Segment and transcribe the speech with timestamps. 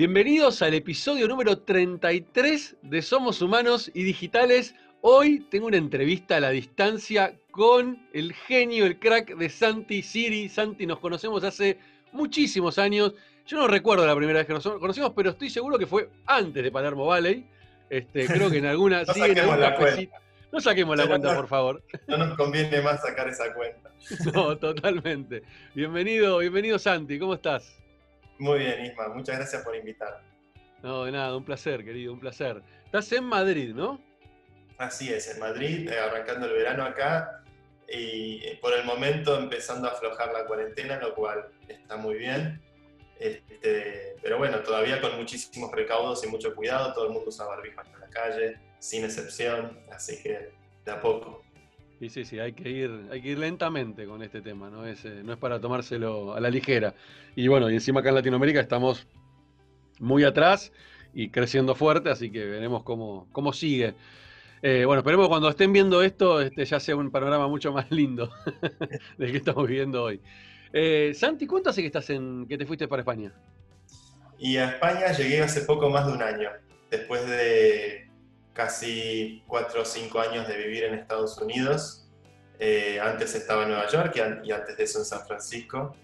[0.00, 4.74] Bienvenidos al episodio número 33 de Somos Humanos y Digitales.
[5.02, 10.48] Hoy tengo una entrevista a la distancia con el genio, el crack de Santi Siri.
[10.48, 11.76] Santi, nos conocemos hace
[12.12, 13.12] muchísimos años.
[13.46, 16.64] Yo no recuerdo la primera vez que nos conocimos, pero estoy seguro que fue antes
[16.64, 17.44] de Palermo Valley.
[17.90, 19.02] Este, creo que en alguna.
[19.06, 20.18] no, saquemos la cuenta.
[20.52, 21.82] No saquemos la cuenta, por favor.
[22.06, 23.90] No nos conviene más sacar esa cuenta.
[24.34, 25.42] No, totalmente.
[25.74, 27.78] Bienvenido, bienvenido Santi, ¿cómo estás?
[28.38, 30.22] Muy bien, Isma, muchas gracias por invitar.
[30.82, 32.62] No, de nada, un placer, querido, un placer.
[32.86, 34.00] Estás en Madrid, ¿no?
[34.78, 37.42] Así es, en Madrid, eh, arrancando el verano acá
[37.86, 42.62] y eh, por el momento empezando a aflojar la cuarentena, lo cual está muy bien.
[43.18, 47.86] Este, pero bueno, todavía con muchísimos recaudos y mucho cuidado, todo el mundo usa barbijas
[47.92, 50.50] en la calle, sin excepción, así que
[50.84, 51.42] de a poco.
[52.00, 55.04] Sí, sí, sí, hay que ir, hay que ir lentamente con este tema, no es,
[55.04, 56.94] eh, no es para tomárselo a la ligera.
[57.36, 59.06] Y bueno, y encima acá en Latinoamérica estamos
[59.98, 60.72] muy atrás
[61.12, 63.94] y creciendo fuerte, así que veremos cómo, cómo sigue.
[64.62, 67.90] Eh, bueno, esperemos que cuando estén viendo esto este ya sea un panorama mucho más
[67.90, 68.30] lindo
[69.18, 70.20] del que estamos viviendo hoy.
[70.72, 73.34] Eh, Santi, ¿cuánto hace que estás en que te fuiste para España?
[74.38, 76.48] Y a España llegué hace poco más de un año,
[76.90, 78.09] después de
[78.52, 82.08] casi cuatro o cinco años de vivir en Estados Unidos.
[82.58, 85.96] Eh, antes estaba en Nueva York y, antes de eso en San Francisco.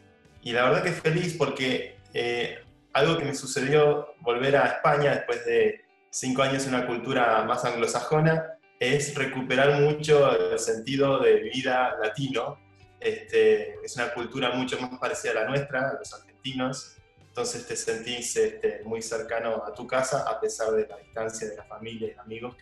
[0.42, 2.58] Y la verdad que feliz porque eh,
[2.92, 7.64] algo que me sucedió volver a España después de cinco años en una cultura más
[7.64, 12.58] anglosajona es recuperar mucho el sentido de vida latino.
[13.00, 16.96] Este, es una cultura mucho más parecida a la nuestra, a los argentinos,
[17.36, 21.56] entonces te sentís este, muy cercano a tu casa a pesar de la distancia de
[21.56, 22.56] la familia y amigos,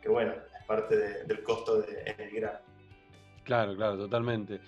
[0.00, 2.62] que, bueno, es parte del costo de emigrar.
[3.42, 4.60] Claro, claro, totalmente.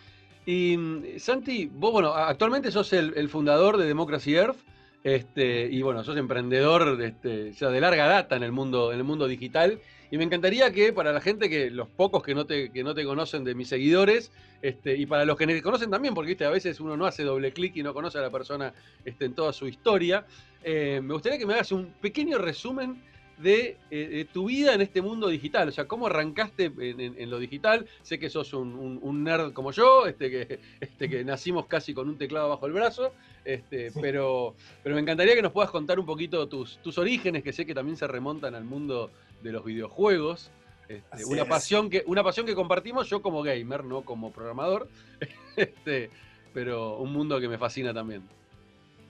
[0.45, 4.59] Y mm, Santi, vos, bueno, actualmente sos el, fundador de Democracy Earth,
[5.05, 9.05] este, y bueno, sos emprendedor este, ya de larga data en el mundo, en el
[9.05, 9.81] mundo digital.
[10.11, 12.95] Y me encantaría que para la gente, que los pocos que no te, que no
[12.95, 14.33] te conocen de mis seguidores,
[14.63, 16.45] este, y para los que me conocen también, porque ¿viste?
[16.45, 18.73] a veces uno no hace doble clic y no conoce a la persona
[19.05, 20.27] este, en toda su historia,
[20.65, 23.03] eh, me gustaría que me hagas un pequeño resumen
[23.39, 25.69] de, eh, tu vida en este mundo digital.
[25.69, 27.87] O sea, cómo arrancaste en, lo digital.
[28.03, 32.19] Sé que sos un, nerd como yo, este, que, este, que nacimos casi con un
[32.19, 33.13] teclado bajo el brazo.
[33.45, 37.53] Este, pero, pero me encantaría que nos puedas contar un poquito tus, tus orígenes, que
[37.53, 39.11] sé que también se remontan al mundo
[39.43, 40.51] de los videojuegos.
[40.89, 44.89] Este, una, pasión que, una pasión que compartimos yo como gamer, no como programador,
[45.57, 46.11] este,
[46.55, 48.27] pero un mundo que me fascina también.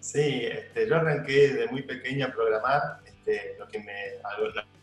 [0.00, 4.22] Sí, este, yo arranqué de muy pequeño a programar, este, lo que me, en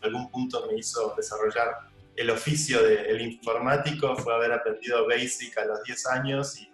[0.02, 5.82] algún punto me hizo desarrollar el oficio del informático fue haber aprendido Basic a los
[5.84, 6.70] 10 años y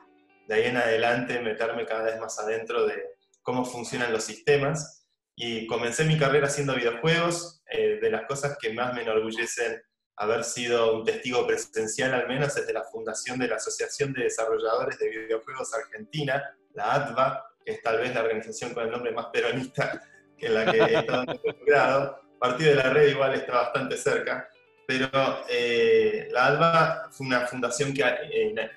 [0.46, 5.01] de ahí en adelante meterme cada vez más adentro de cómo funcionan los sistemas
[5.36, 7.62] y comencé mi carrera haciendo videojuegos.
[7.70, 9.82] Eh, de las cosas que más me enorgullecen
[10.16, 14.24] haber sido un testigo presencial, al menos, es de la fundación de la Asociación de
[14.24, 19.12] Desarrolladores de Videojuegos Argentina, la ATVA, que es tal vez la organización con el nombre
[19.12, 20.02] más peronista
[20.38, 22.20] que la que he estado involucrado.
[22.38, 24.48] Partido de la red igual está bastante cerca,
[24.86, 25.08] pero
[25.48, 28.70] eh, la ATVA fue una fundación que eh,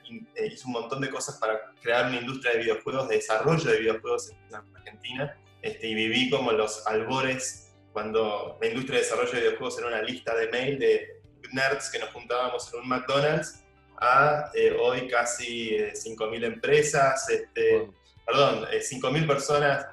[0.52, 4.30] hizo un montón de cosas para crear una industria de videojuegos, de desarrollo de videojuegos
[4.30, 9.80] en Argentina, este, y viví como los albores cuando la industria de desarrollo de videojuegos
[9.80, 11.22] era una lista de mail de
[11.54, 13.64] nerds que nos juntábamos en un McDonald's
[13.98, 17.90] a eh, hoy casi 5.000 eh, empresas, este,
[18.24, 19.88] perdón, 5.000 eh, personas,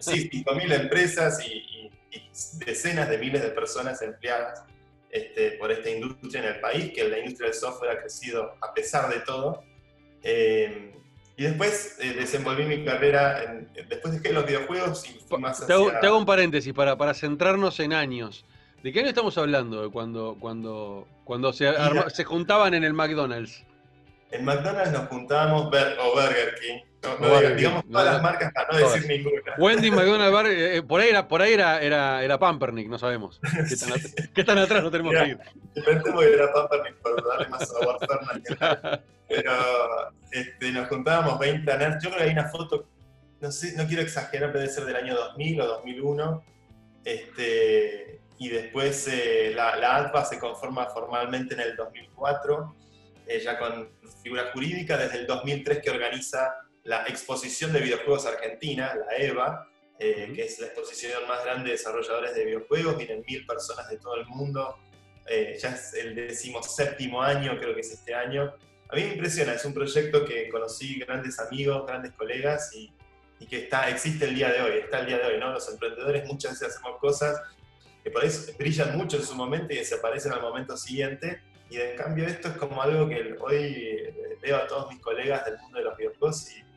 [0.00, 1.90] sí, 5.000 empresas y,
[2.66, 4.64] decenas de miles de personas empleadas
[5.10, 8.74] este, por esta industria en el país, que la industria del software ha crecido a
[8.74, 9.64] pesar de todo.
[11.38, 15.72] Y después eh, desenvolví mi carrera, en, después dejé los videojuegos y fui más te,
[15.72, 18.44] hago, te hago un paréntesis para, para centrarnos en años.
[18.82, 21.72] ¿De qué año estamos hablando cuando, cuando, cuando se,
[22.12, 23.64] se juntaban en el McDonald's?
[24.32, 29.08] En McDonald's nos juntábamos, o Burger King, no, digamos todas las marcas para no decir
[29.08, 29.54] ninguna.
[29.58, 33.40] Wendy, McDonald's, eh, eh, por ahí era, por ahí era, era, era Pampernick, no sabemos.
[33.68, 35.38] ¿Qué tan, ¿qué tan atrás no tenemos que ir?
[35.74, 39.00] Pensemos que era Pampernick para darle más sabor Fernández.
[39.28, 39.52] Pero
[40.32, 42.02] este, nos juntábamos 20 nerds.
[42.02, 42.88] Yo creo que hay una foto,
[43.40, 46.44] no sé, no quiero exagerar, pero debe ser del año 2000 o 2001.
[47.04, 52.74] Este, y después eh, la, la se conforma formalmente en el 2004,
[53.26, 53.90] eh, ya con
[54.22, 56.54] figura jurídica, desde el 2003 que organiza
[56.88, 59.68] la Exposición de Videojuegos Argentina, la EVA,
[59.98, 63.98] eh, que es la exposición más grande de desarrolladores de videojuegos, vienen mil personas de
[63.98, 64.74] todo el mundo,
[65.26, 68.54] eh, ya es el decimoséptimo año, creo que es este año.
[68.88, 72.90] A mí me impresiona, es un proyecto que conocí grandes amigos, grandes colegas y,
[73.38, 75.52] y que está, existe el día de hoy, está el día de hoy, ¿no?
[75.52, 77.38] Los emprendedores muchas veces hacemos cosas
[78.02, 81.42] que por ahí brillan mucho en su momento y desaparecen al momento siguiente.
[81.68, 85.58] Y en cambio esto es como algo que hoy veo a todos mis colegas del
[85.58, 86.67] mundo de los videojuegos y,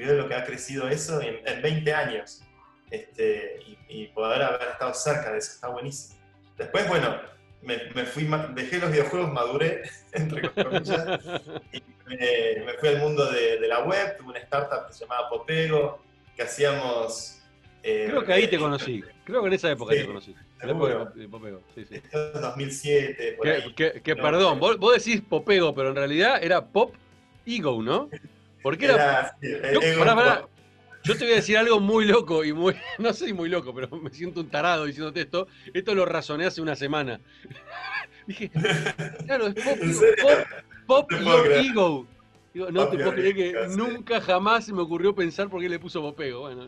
[0.00, 2.42] veo lo que ha crecido eso en, 20 años.
[2.90, 6.18] Este, y, poder haber estado cerca de eso, está buenísimo.
[6.56, 7.20] Después, bueno,
[7.62, 11.20] me, fui, dejé los videojuegos, maduré, entre comillas,
[11.72, 15.28] y me, fui al mundo de, de, la web, tuve una startup que se llamaba
[15.28, 16.02] Popego,
[16.34, 17.38] que hacíamos
[17.82, 19.02] eh, Creo que ahí te conocí.
[19.24, 20.34] Creo que en esa época te conocí.
[20.60, 21.62] En época de Popego.
[21.74, 21.94] Sí, sí.
[21.96, 23.32] Esto es 2007.
[23.36, 26.94] Por que, que, perdón, vos, decís Popego, pero en realidad era Pop
[27.46, 28.10] Ego, ¿no?
[28.62, 29.36] Porque era.
[29.40, 29.80] yo,
[31.04, 32.74] yo te voy a decir algo muy loco y muy.
[32.98, 35.46] No sé si muy loco, pero me siento un tarado diciéndote esto.
[35.72, 37.20] Esto lo razoné hace una semana.
[38.26, 38.50] Dije,
[39.24, 39.78] claro, es Pop,
[40.86, 42.06] Pop, Pop Ego.
[42.52, 45.78] Digo, no te puedo creer que nunca jamás se me ocurrió pensar por qué le
[45.78, 46.40] puso Popego.
[46.40, 46.66] Bueno,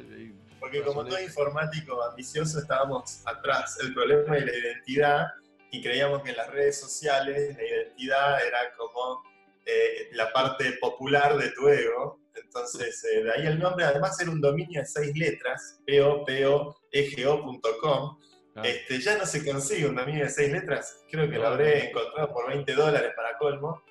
[0.59, 3.79] porque como todo informático ambicioso estábamos atrás.
[3.83, 5.27] El problema es la identidad
[5.71, 9.23] y creíamos que en las redes sociales la identidad era como
[9.65, 12.21] eh, la parte popular de tu ego.
[12.35, 16.81] Entonces, eh, de ahí el nombre, además era un dominio de seis letras, popoego.com.
[18.57, 18.62] Ah.
[18.65, 22.33] Este, ya no se consigue un dominio de seis letras, creo que lo habré encontrado
[22.33, 23.83] por 20 dólares para colmo.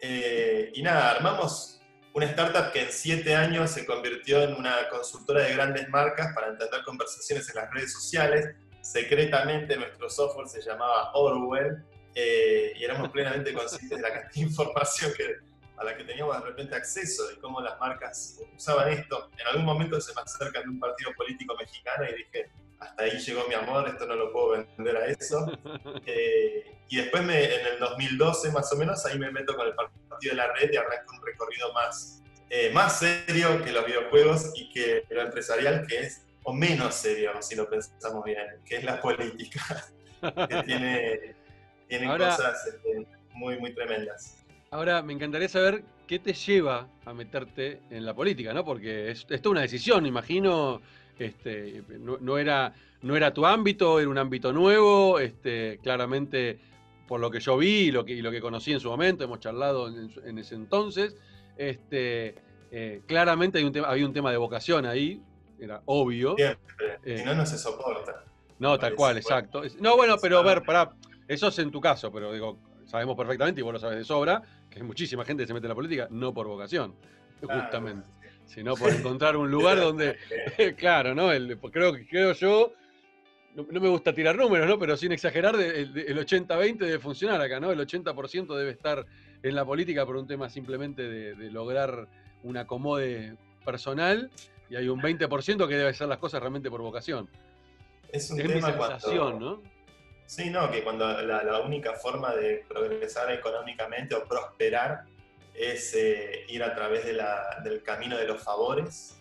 [0.00, 1.80] Eh, y nada, armamos
[2.14, 6.48] una startup que en siete años se convirtió en una consultora de grandes marcas para
[6.48, 8.54] entender conversaciones en las redes sociales.
[8.82, 14.40] Secretamente nuestro software se llamaba Orwell eh, y éramos plenamente conscientes de la cantidad de
[14.50, 15.36] información que,
[15.76, 19.30] a la que teníamos de repente acceso, de cómo las marcas usaban esto.
[19.38, 22.50] En algún momento se me acercan de un partido político mexicano y dije,
[22.82, 25.46] hasta ahí llegó mi amor, esto no lo puedo vender a eso.
[26.06, 29.74] Eh, y después me, en el 2012 más o menos, ahí me meto con el
[29.74, 34.52] partido de la red y arranco un recorrido más, eh, más serio que los videojuegos
[34.54, 38.84] y que lo empresarial, que es, o menos serio, si lo pensamos bien, que es
[38.84, 39.86] la política,
[40.48, 41.34] que tiene,
[41.88, 44.44] tiene cosas este, muy, muy tremendas.
[44.70, 48.64] Ahora, me encantaría saber qué te lleva a meterte en la política, ¿no?
[48.64, 50.80] Porque es, es toda una decisión, imagino
[51.18, 56.58] este, no, era, no era tu ámbito, era un ámbito nuevo, este, claramente
[57.06, 59.40] por lo que yo vi y lo que, lo que conocí en su momento, hemos
[59.40, 61.16] charlado en, ese entonces,
[61.56, 62.34] este,
[62.70, 65.20] eh, claramente hay un tema, había un tema de vocación ahí,
[65.60, 66.34] era obvio.
[66.36, 68.24] Siempre, eh, no, no se soporta.
[68.58, 69.62] No, tal cual, exacto.
[69.80, 70.92] No, bueno, pero a ver, para
[71.32, 74.42] eso es en tu caso, pero digo, sabemos perfectamente, y vos lo sabes de sobra,
[74.70, 76.94] que muchísima gente se mete en la política no por vocación,
[77.40, 78.08] justamente
[78.46, 80.16] sino por encontrar un lugar donde,
[80.76, 81.32] claro, ¿no?
[81.32, 82.72] El, creo, creo yo,
[83.54, 84.78] no, me gusta tirar números, ¿no?
[84.78, 87.70] Pero sin exagerar, el, 80-20 debe funcionar acá, ¿no?
[87.70, 89.06] El 80% debe estar
[89.42, 92.08] en la política por un tema simplemente de, lograr
[92.42, 94.30] un acomode personal
[94.68, 97.28] y hay un 20% que debe hacer las cosas realmente por vocación.
[98.10, 99.62] Es un tema mi sensación, ¿no?
[100.34, 105.04] Sí, no, que cuando la única forma de progresar económicamente o prosperar
[105.52, 109.18] es eh, ir a través del camino de los favores.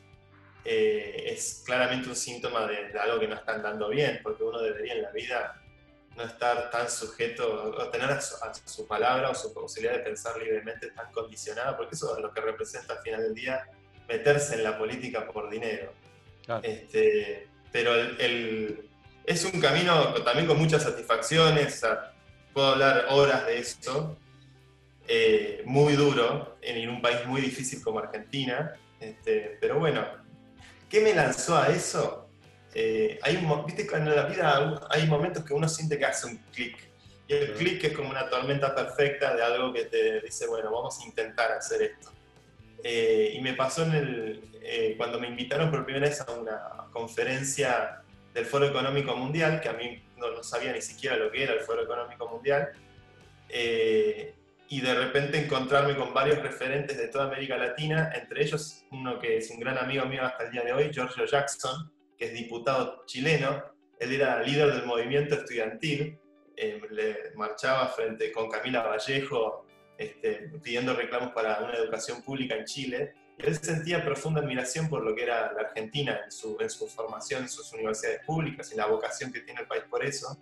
[0.63, 4.93] Eh, es claramente un síntoma de, algo que no están dando bien, porque uno debería
[4.93, 5.61] en la vida
[6.15, 10.91] no estar tan sujeto, o tener a su, palabra o su posibilidad de pensar libremente
[10.91, 13.67] tan condicionada, porque eso es lo que representa al final del día
[14.07, 15.91] meterse en la política por dinero.
[16.63, 17.93] Este, pero
[19.25, 21.81] es un camino también con muchas satisfacciones,
[22.53, 24.17] puedo hablar horas de esto,
[25.07, 28.73] eh, muy duro en, un país muy difícil como Argentina.
[28.99, 30.05] Este, pero bueno,
[30.89, 32.29] ¿qué me lanzó a eso?
[32.73, 36.37] Eh, hay un, viste, en la vida hay momentos que uno siente que hace un
[36.53, 36.77] clic.
[37.27, 40.99] Y el clic es como una tormenta perfecta de algo que te dice, bueno, vamos
[41.01, 42.11] a intentar hacer esto.
[42.83, 46.61] Eh, y me pasó en el, cuando me invitaron por primera vez a una
[46.91, 48.00] conferencia
[48.33, 51.53] del Foro Económico Mundial, que a mí no, no sabía ni siquiera lo que era
[51.53, 52.71] el Foro Económico Mundial
[54.71, 59.35] y de repente encontrarme con varios referentes de toda América Latina, entre ellos uno que
[59.35, 63.03] es un gran amigo mío hasta el día de hoy, Giorgio Jackson, que es diputado
[63.05, 63.65] chileno.
[63.99, 66.17] Él era líder del movimiento estudiantil,
[66.55, 69.65] eh, le marchaba frente con Camila Vallejo
[69.97, 73.13] este, pidiendo reclamos para una educación pública en Chile.
[73.43, 77.43] Él sentía profunda admiración por lo que era la Argentina en su, en su formación,
[77.43, 80.37] en sus universidades públicas y la vocación que tiene el país por eso.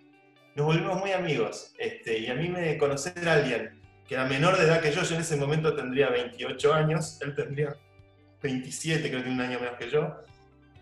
[0.54, 4.58] Nos volvimos muy amigos este, y a mí me conocer a alguien que era menor
[4.58, 7.76] de edad que yo, yo en ese momento tendría 28 años, él tendría
[8.42, 10.16] 27, creo que un año menos que yo,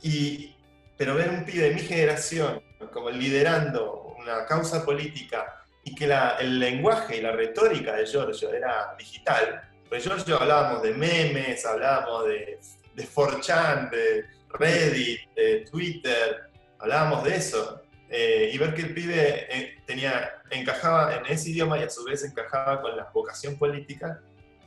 [0.03, 0.57] y,
[0.97, 6.11] pero ver un pibe de mi generación como liderando una causa política y que
[6.41, 9.63] el lenguaje y la retórica de Giorgio era digital.
[9.89, 12.59] Pues Giorgio hablábamos de memes, hablábamos de,
[12.95, 17.83] de 4chan, de Reddit, de Twitter, hablábamos de eso.
[18.11, 22.05] Eh, y ver que el pibe eh, tenía, encajaba en ese idioma y a su
[22.05, 24.21] vez encajaba con la vocación política,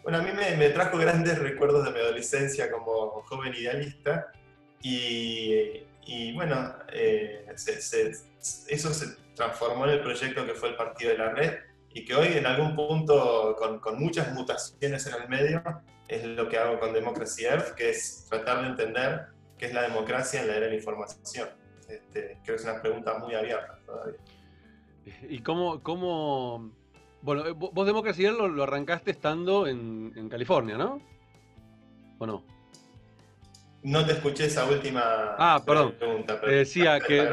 [0.04, 4.32] bueno, a mí me, trajo grandes recuerdos de mi adolescencia como joven idealista
[4.82, 7.46] y, y bueno, eh,
[8.68, 11.54] eso se transformó en el proyecto que fue el Partido de la Red
[11.94, 15.64] y que hoy en algún punto, con, con muchas mutaciones en el medio,
[16.08, 19.84] es lo que hago con Democracy Earth, que es tratar de entender qué es la
[19.84, 21.50] democracia en la era de la información.
[21.88, 24.20] Este, creo que es una pregunta muy abierta todavía.
[25.30, 26.72] ¿Y cómo, cómo
[27.22, 31.02] bueno, eh, vos Democracy Earth lo, arrancaste estando en, en, California, ¿no?
[32.18, 32.44] ¿O no?
[33.84, 35.02] No te escuché esa última
[35.38, 35.96] ah, perdón.
[35.98, 36.40] pregunta.
[36.40, 37.28] Pero decía que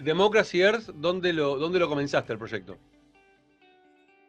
[0.00, 2.76] Democracy Earth, ¿dónde lo, ¿dónde lo comenzaste el proyecto?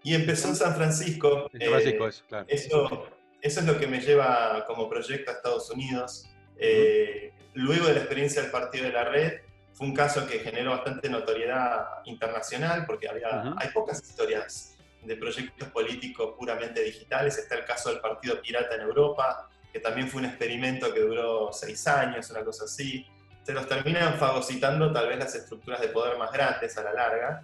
[0.03, 1.49] Y empezó en San Francisco.
[1.53, 2.45] En San Francisco, eso, claro.
[2.49, 3.07] Eso,
[3.41, 6.27] eso es lo que me lleva como proyecto a Estados Unidos.
[6.57, 9.41] Eh, luego de la experiencia del Partido de la Red,
[9.73, 15.69] fue un caso que generó bastante notoriedad internacional porque había, hay pocas historias de proyectos
[15.69, 17.37] políticos puramente digitales.
[17.37, 21.51] Está el caso del Partido Pirata en Europa, que también fue un experimento que duró
[21.51, 23.07] seis años, una cosa así.
[23.43, 27.43] Se los terminan fagocitando tal vez las estructuras de poder más grandes a la larga.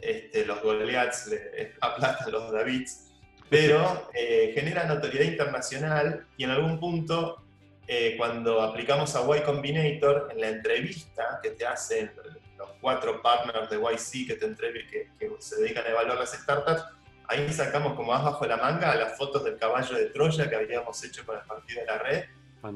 [0.00, 3.12] Este, los Goliaths le aplastan los Davids,
[3.48, 7.42] pero eh, genera notoriedad internacional y en algún punto
[7.88, 12.10] eh, cuando aplicamos a Y Combinator, en la entrevista que te hacen
[12.58, 16.84] los cuatro partners de YC que, te que, que se dedican a evaluar las startups,
[17.28, 21.02] ahí sacamos como más bajo la manga las fotos del caballo de Troya que habíamos
[21.04, 22.24] hecho con el partido de la red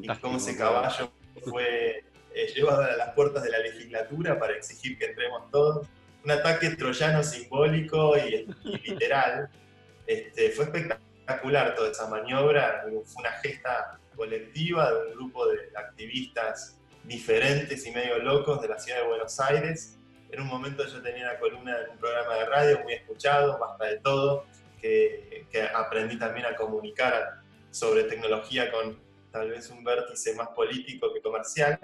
[0.02, 1.10] y cómo ese caballo
[1.44, 5.86] fue eh, llevado a las puertas de la legislatura para exigir que entremos todos.
[6.24, 8.46] Un ataque troyano simbólico y,
[8.84, 9.48] literal.
[10.06, 16.80] Este, fue espectacular toda esa maniobra, fue una gesta colectiva de un grupo de activistas
[17.04, 19.98] diferentes y medio locos de la ciudad de Buenos Aires.
[20.30, 23.86] En un momento yo tenía una columna en un programa de radio muy escuchado, basta
[23.86, 24.44] de todo,
[24.80, 28.98] que, aprendí también a comunicar sobre tecnología con
[29.30, 31.78] tal vez un vértice más político que comercial.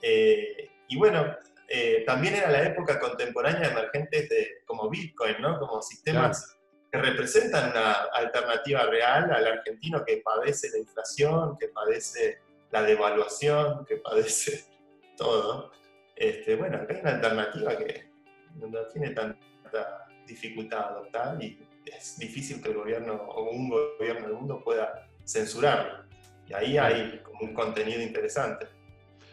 [0.00, 1.36] Eh, y bueno,
[1.74, 5.58] eh, también era la época contemporánea de emergentes de, como Bitcoin, ¿no?
[5.58, 6.58] como sistemas
[6.90, 13.86] que representan una alternativa real al argentino que padece la inflación, que padece la devaluación,
[13.86, 14.66] que padece
[15.16, 15.72] todo.
[16.14, 18.10] Este, bueno, acá hay una alternativa que
[18.56, 24.36] no tiene tanta dificultad adoptar y es difícil que el gobierno o un gobierno del
[24.36, 26.04] mundo pueda censurarlo.
[26.46, 28.66] Y ahí hay como un contenido interesante.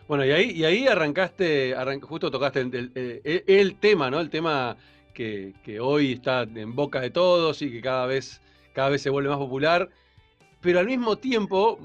[0.10, 4.20] Bueno, y ahí, y ahí arrancaste, justo tocaste el, el tema, ¿no?
[4.20, 4.76] El tema
[5.14, 8.42] que, hoy está en boca de todos y que cada vez,
[8.74, 9.88] cada vez se vuelve más popular,
[10.62, 11.78] pero al mismo tiempo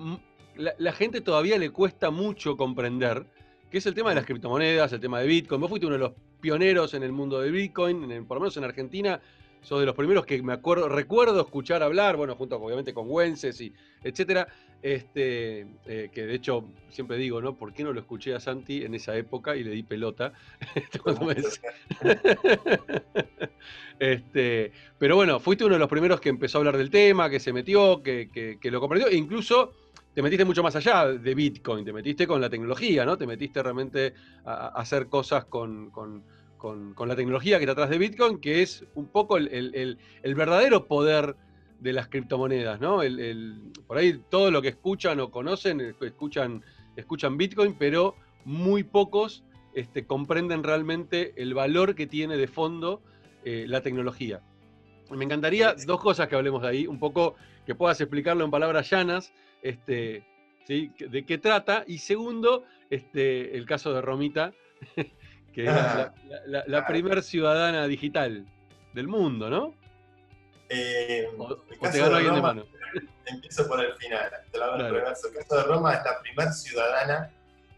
[0.57, 3.27] la, gente todavía le cuesta mucho comprender,
[3.71, 5.61] que es el tema de las criptomonedas, el tema de Bitcoin.
[5.61, 8.57] Vos fuiste uno de los pioneros en el mundo de Bitcoin, en, por lo menos
[8.57, 9.21] en Argentina,
[9.61, 13.61] sos de los primeros que me acuerdo, recuerdo escuchar hablar, bueno, junto obviamente con Wences
[13.61, 14.49] y etcétera,
[14.85, 17.57] este, eh, que de hecho siempre digo, ¿no?
[17.57, 20.35] ¿Por qué no lo escuché a Santi en esa época y le di pelota?
[23.99, 27.41] este, pero bueno, fuiste uno de los primeros que empezó a hablar del tema, que
[27.41, 29.73] se metió, que, lo comprendió, e incluso
[30.13, 33.17] te metiste mucho más allá de Bitcoin, te metiste con la tecnología, ¿no?
[33.17, 34.13] Te metiste realmente
[34.45, 35.93] a, hacer cosas con,
[37.07, 41.37] la tecnología que está atrás de Bitcoin, que es un poco el verdadero poder
[41.85, 43.01] de las criptomonedas, ¿no?
[43.87, 46.65] por ahí todo lo que escuchan o conocen, eh, escuchan,
[46.97, 53.03] escuchan Bitcoin, pero muy pocos este, comprenden realmente el valor que tiene de fondo
[53.45, 54.41] eh, la tecnología.
[55.11, 57.35] Me encantaría dos cosas que hablemos de ahí, un poco
[57.67, 60.27] que puedas explicarlo en palabras llanas, este,
[60.67, 60.91] ¿sí?
[60.99, 64.55] de qué trata, y segundo, este, el caso de Romita,
[65.53, 66.15] que es la,
[66.67, 68.47] la primer ciudadana digital
[68.95, 69.75] del mundo, ¿no?
[70.69, 71.29] Eh,
[71.71, 72.65] el caso de Roma,
[73.27, 75.29] Empiezo por el final, te lo hago el reverso.
[75.29, 77.31] El caso de Roma es la primera ciudadana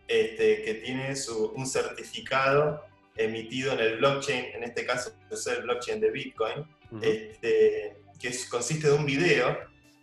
[0.08, 1.14] este, que tiene
[1.54, 2.84] un certificado
[3.16, 6.66] emitido en el blockchain, en este caso es el blockchain de Bitcoin,
[7.00, 9.56] este, que consiste de un video.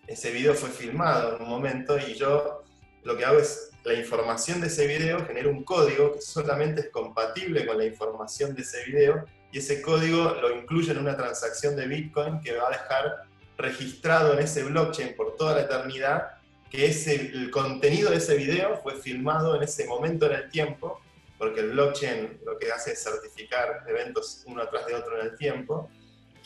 [0.07, 2.63] Ese video fue filmado en un momento y yo
[3.03, 6.89] lo que hago es la información de ese video genera un código que solamente es
[6.89, 11.75] compatible con la información de ese video y ese código lo incluye en una transacción
[11.75, 16.31] de Bitcoin que va a dejar registrado en ese blockchain por toda la eternidad
[16.71, 20.99] que ese, el contenido de ese video fue filmado en ese momento en el tiempo,
[21.37, 25.37] porque el blockchain lo que hace es certificar eventos uno atrás de otro en el
[25.37, 25.87] tiempo,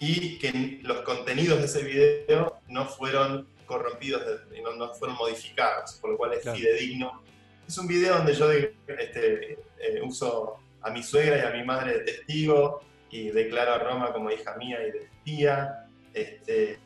[0.02, 4.22] y que los contenidos de ese video no fueron corrompidos,
[4.62, 7.24] no, no fueron modificados, por lo cual es fidedigno.
[7.66, 12.00] Es un video donde yo este, eh, uso a mi suegra y a mi madre
[12.00, 16.80] de testigo y declaro a Roma como hija mía y de tía, este,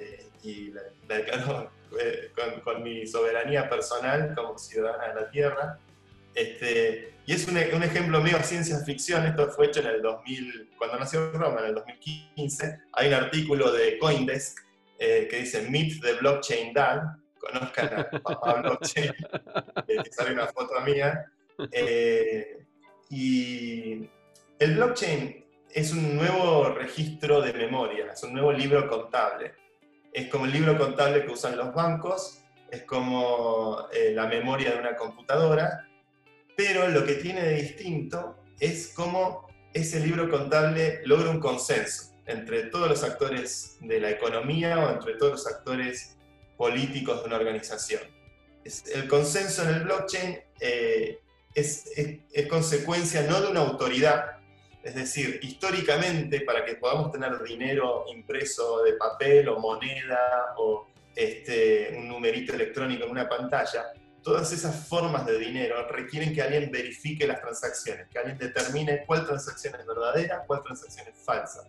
[0.43, 2.31] y la, declaro eh,
[2.63, 5.79] con, mi soberanía personal como ciudadana de la tierra.
[6.33, 10.01] Este, y es un, un, ejemplo mío de ciencia ficción, esto fue hecho en el
[10.01, 14.59] 2000, cuando nació Roma, en el 2015, hay un artículo de Coindesk
[14.97, 17.01] eh, que dice Meet the Blockchain Dad,
[17.37, 19.13] conozcan a papá Blockchain,
[19.87, 21.25] que sale una foto mía,
[21.71, 22.65] eh,
[23.09, 24.09] y
[24.59, 25.40] el blockchain
[25.73, 29.53] es un nuevo registro de memoria, es un nuevo libro contable.
[30.13, 34.79] Es como el libro contable que usan los bancos, es como eh, la memoria de
[34.79, 35.87] una computadora,
[36.55, 42.63] pero lo que tiene de distinto es cómo ese libro contable logra un consenso entre
[42.63, 46.17] todos los actores de la economía o entre todos los actores
[46.57, 48.01] políticos de una organización.
[48.93, 51.19] el consenso en el blockchain eh,
[51.55, 51.89] es,
[52.49, 54.40] consecuencia no de una autoridad,
[54.83, 61.95] es decir, históricamente para que podamos tener dinero impreso de papel o moneda o este,
[61.97, 67.27] un numerito electrónico en una pantalla, todas esas formas de dinero requieren que alguien verifique
[67.27, 71.67] las transacciones, que alguien determine cuál transacción es verdadera, cuál transacción es falsa.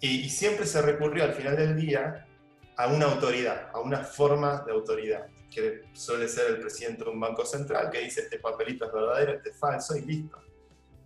[0.00, 2.26] Y, y siempre se recurrió al final del día
[2.76, 7.20] a una autoridad, a una forma de autoridad que suele ser el presidente de un
[7.20, 10.38] banco central, que dice este papelito es verdadero, este es falso y listo.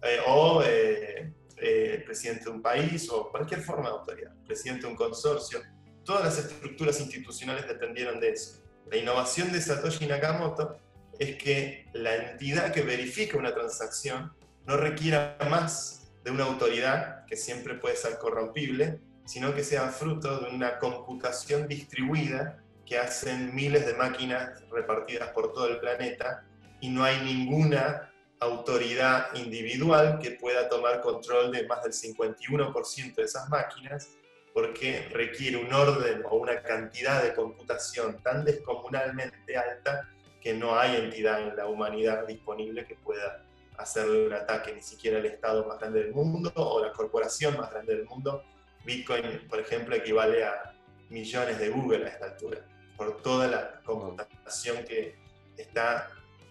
[0.05, 4.89] Eh, o eh, eh, presidente de un país o cualquier forma de autoridad, presidente de
[4.89, 5.63] un consorcio.
[6.05, 8.63] Todas las estructuras institucionales dependieron de eso.
[8.91, 10.77] La innovación de Satoshi Nakamoto
[11.19, 14.35] es que la entidad que verifica una transacción
[14.67, 20.41] no requiera más de una autoridad, que siempre puede ser corrompible, sino que sea fruto
[20.41, 26.45] de una computación distribuida que hacen miles de máquinas repartidas por todo el planeta
[26.81, 33.23] y no hay ninguna autoridad individual que pueda tomar control de más del 51% de
[33.23, 34.11] esas máquinas
[34.53, 40.09] porque requiere un orden o una cantidad de computación tan descomunalmente alta
[40.41, 43.43] que no hay entidad en la humanidad disponible que pueda
[43.77, 47.71] hacerle un ataque, ni siquiera el Estado más grande del mundo o la corporación más
[47.73, 48.45] grande del mundo.
[48.85, 50.75] Bitcoin, por ejemplo, equivale a
[51.09, 52.61] millones de Google a esta altura
[52.97, 55.17] por toda la computación que
[55.57, 56.11] está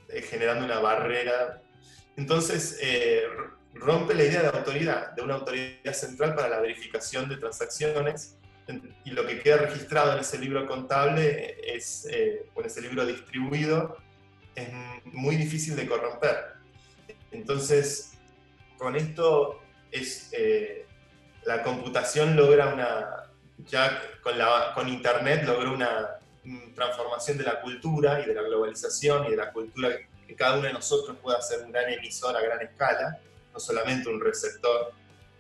[0.10, 1.62] eh, generando una barrera.
[2.16, 3.24] Entonces, eh,
[3.74, 8.38] rompe la idea de autoridad, de una autoridad central para la verificación de transacciones,
[9.04, 13.98] y lo que queda registrado en ese libro contable es, eh, en ese libro distribuido,
[14.56, 14.70] es
[15.06, 16.54] muy difícil de corromper.
[17.32, 18.14] Entonces,
[18.78, 20.32] con esto es,
[21.46, 23.32] la computación logra una,
[23.66, 24.02] ya
[24.74, 26.20] con Internet logró una
[26.76, 29.90] transformación de la cultura y de la globalización y de la cultura
[30.28, 33.20] que cada uno de nosotros pueda ser un gran emisor a gran escala,
[33.54, 34.94] no solamente un receptor.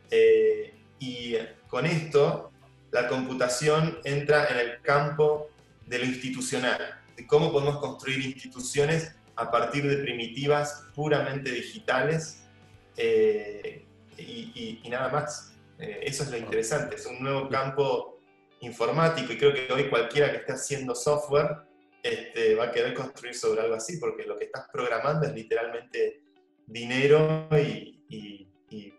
[0.09, 1.35] Eh, y
[1.67, 2.51] con esto,
[2.91, 5.49] la computación entra en el campo
[5.87, 12.43] de lo institucional, de cómo podemos construir instituciones a partir de primitivas puramente digitales
[12.97, 13.85] eh,
[14.17, 15.53] y, nada más.
[15.79, 18.19] Eh, eso es lo interesante, es un nuevo campo
[18.61, 21.57] informático y creo que hoy cualquiera que esté haciendo software
[22.03, 26.21] este, va a querer construir sobre algo así, porque lo que estás programando es literalmente
[26.67, 27.89] dinero y,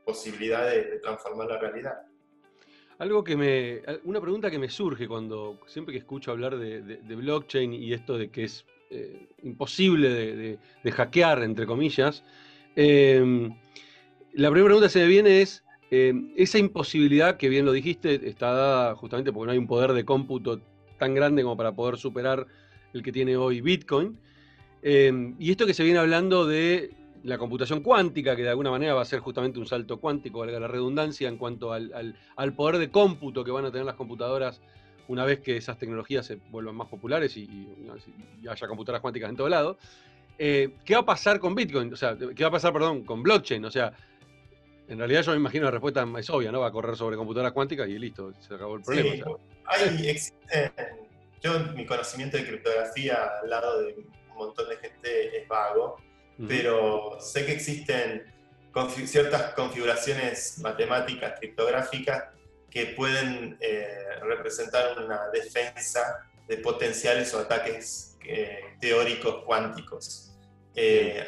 [0.05, 1.95] posibilidad de, transformar la realidad.
[2.99, 7.73] Algo que me, una pregunta que me surge cuando siempre que escucho hablar de, blockchain
[7.73, 12.23] y esto de que es eh, imposible de, hackear, entre comillas,
[12.77, 13.49] eh,
[14.35, 15.65] la primera pregunta que se me viene es,
[15.97, 19.93] Em, esa imposibilidad, que bien lo dijiste, está dada justamente porque no hay un poder
[19.93, 20.61] de cómputo
[20.99, 22.49] tan grande como para poder superar
[22.95, 24.19] el que tiene hoy Bitcoin.
[24.83, 26.91] Em, y esto que se viene hablando de
[27.25, 30.61] la computación cuántica, que de alguna manera va a ser justamente un salto cuántico, valga
[30.61, 32.15] la redundancia, en cuanto al,
[32.55, 34.61] poder de cómputo que van a tener las computadoras
[35.09, 37.69] una vez que esas tecnologías se vuelvan más populares y,
[38.49, 39.79] haya computadoras cuánticas en todo lado.
[40.39, 41.93] Eh, ¿Qué va a pasar con Bitcoin?
[41.93, 43.65] O sea, ¿qué va a pasar, perdón, con blockchain?
[43.65, 43.93] O sea,
[44.89, 46.61] en realidad yo me imagino la respuesta es obvia, ¿no?
[46.61, 49.15] Va a correr sobre computadoras cuánticas y listo, se acabó el problema.
[49.15, 49.23] Sí,
[49.67, 50.73] hay, existen,
[51.45, 55.97] yo mi conocimiento de criptografía al lado de un montón de gente es vago,
[56.49, 58.25] pero sé que existen
[59.05, 62.25] ciertas configuraciones matemáticas criptográficas
[62.71, 63.87] que pueden eh,
[64.23, 70.33] representar una defensa de potenciales o ataques eh, teóricos cuánticos.
[70.75, 71.25] Eh,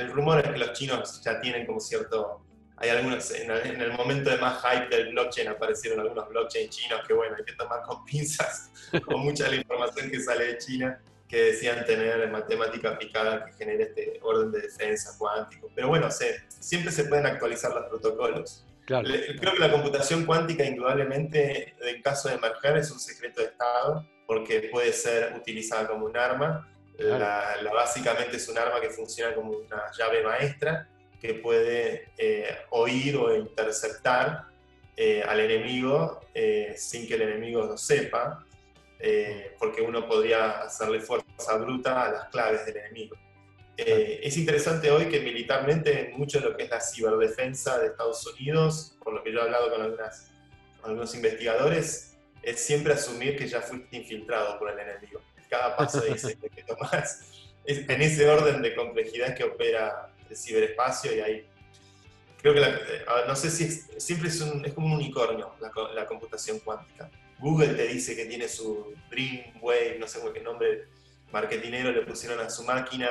[0.00, 2.44] el rumor es que los chinos ya tienen como cierto
[2.76, 7.12] hay algunos, en el, momento de más hype del blockchain aparecieron algunos blockchain chinos que
[7.12, 8.70] bueno, hay que tomar con pinzas,
[9.04, 13.84] con mucha la información que sale de China, que decían tener matemática aplicada que genere
[13.84, 15.70] este orden de defensa cuántico.
[15.74, 16.08] Pero bueno,
[16.48, 18.66] siempre se pueden actualizar los protocolos.
[18.84, 24.06] Creo que la computación cuántica indudablemente, en caso de emerger, es un secreto de Estado,
[24.26, 26.68] porque puede ser utilizada como un arma.
[26.98, 30.88] La, básicamente es un arma que funciona como una llave maestra
[31.22, 34.46] que puede eh, oír o interceptar
[34.96, 38.44] eh, al enemigo eh, sin que el enemigo lo sepa,
[39.58, 43.16] porque uno podría hacerle fuerza bruta a las claves del enemigo.
[43.76, 48.96] es interesante hoy que militarmente mucho de lo que es la ciberdefensa de Estados Unidos,
[49.02, 50.30] por lo que yo he hablado con, algunas,
[50.84, 55.20] algunos investigadores, es siempre asumir que ya fuiste infiltrado por el enemigo.
[55.50, 57.28] Cada paso dice que tomás
[57.64, 61.46] es en ese orden de complejidad que opera ciberespacio y ahí
[62.42, 65.54] creo que, eh, no sé si siempre es, es, como un unicornio
[65.94, 67.10] la, computación cuántica.
[67.38, 70.88] Google te dice que tiene su Dreamwave, no sé qué nombre
[71.32, 73.08] marketinero le pusieron a su máquina.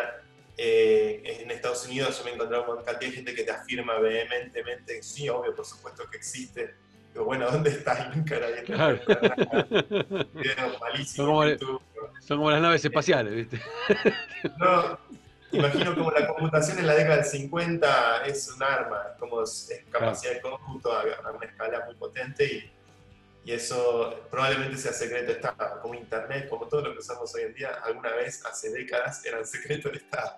[0.57, 3.97] Eh, en Estados Unidos yo me he encontrado con cantidad de gente que te afirma
[3.99, 6.75] vehementemente, sí, obvio, por supuesto que existe.
[7.13, 8.11] Pero bueno, ¿dónde está?
[8.15, 8.99] Nunca nadie claro.
[11.05, 11.43] son, como,
[12.19, 13.59] son como las naves espaciales, ¿viste?
[14.57, 14.99] No,
[15.51, 20.33] imagino como la computación en la década del 50 es un arma, como es capacidad
[20.33, 21.03] de cómputo a,
[21.35, 26.67] una escala muy potente y, y, eso probablemente sea secreto de Estado, como Internet, como
[26.67, 30.37] todo lo que usamos hoy en día, alguna vez hace décadas eran secreto de Estado.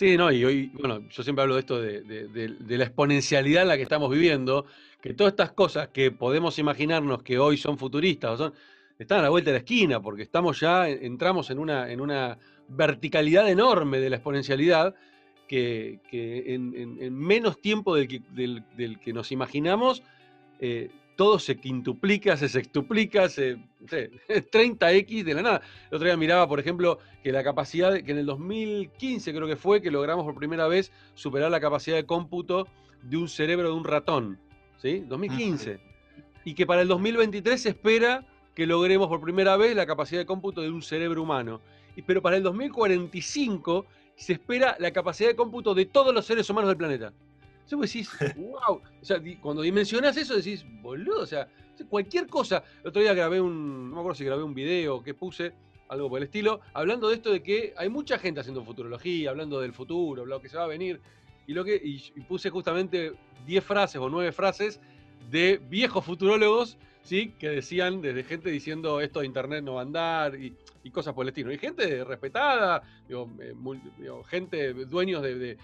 [0.00, 3.68] Sí, no, y hoy, bueno, yo siempre hablo de esto de, de, la exponencialidad en
[3.68, 4.64] la que estamos viviendo,
[4.98, 8.54] que todas estas cosas que podemos imaginarnos que hoy son futuristas, o son,
[8.98, 12.38] están a la vuelta de la esquina, porque estamos ya, entramos en una, en una
[12.70, 14.94] verticalidad enorme de la exponencialidad
[15.46, 20.02] que, en, menos tiempo del que, nos imaginamos,
[20.60, 25.62] eh, todo se quintuplica, se sextuplica, se, 30x de la nada.
[25.90, 29.56] El otro día miraba, por ejemplo, que la capacidad, que en el 2015 creo que
[29.56, 32.68] fue, que logramos por primera vez superar la capacidad de cómputo
[33.02, 34.38] de un cerebro de un ratón,
[34.78, 35.00] ¿sí?
[35.08, 35.80] 2015.
[36.44, 40.26] Y que para el 2023 se espera que logremos por primera vez la capacidad de
[40.26, 41.60] cómputo de un cerebro humano
[42.06, 46.68] pero para el 2045 se espera la capacidad de cómputo de todos los seres humanos
[46.68, 47.12] del planeta.
[47.64, 51.48] Entonces vos decís, wow, o sea, cuando dimensionás eso decís, boludo, o sea,
[51.88, 52.62] cualquier cosa.
[52.82, 55.52] El otro día grabé un, no me acuerdo si grabé un video que puse,
[55.88, 59.60] algo por el estilo, hablando de esto de que hay mucha gente haciendo futurología, hablando
[59.60, 61.00] del futuro, lo que se va a venir,
[61.46, 63.12] y, lo que, y puse justamente
[63.46, 64.80] 10 frases o 9 frases
[65.30, 66.78] de viejos futurólogos
[67.10, 67.34] ¿sí?
[67.40, 70.56] que decían, desde gente diciendo esto de Internet no va a andar y,
[70.92, 71.52] cosas por el estilo.
[71.52, 73.16] Y gente respetada, eh,
[74.28, 75.56] gente, dueños de,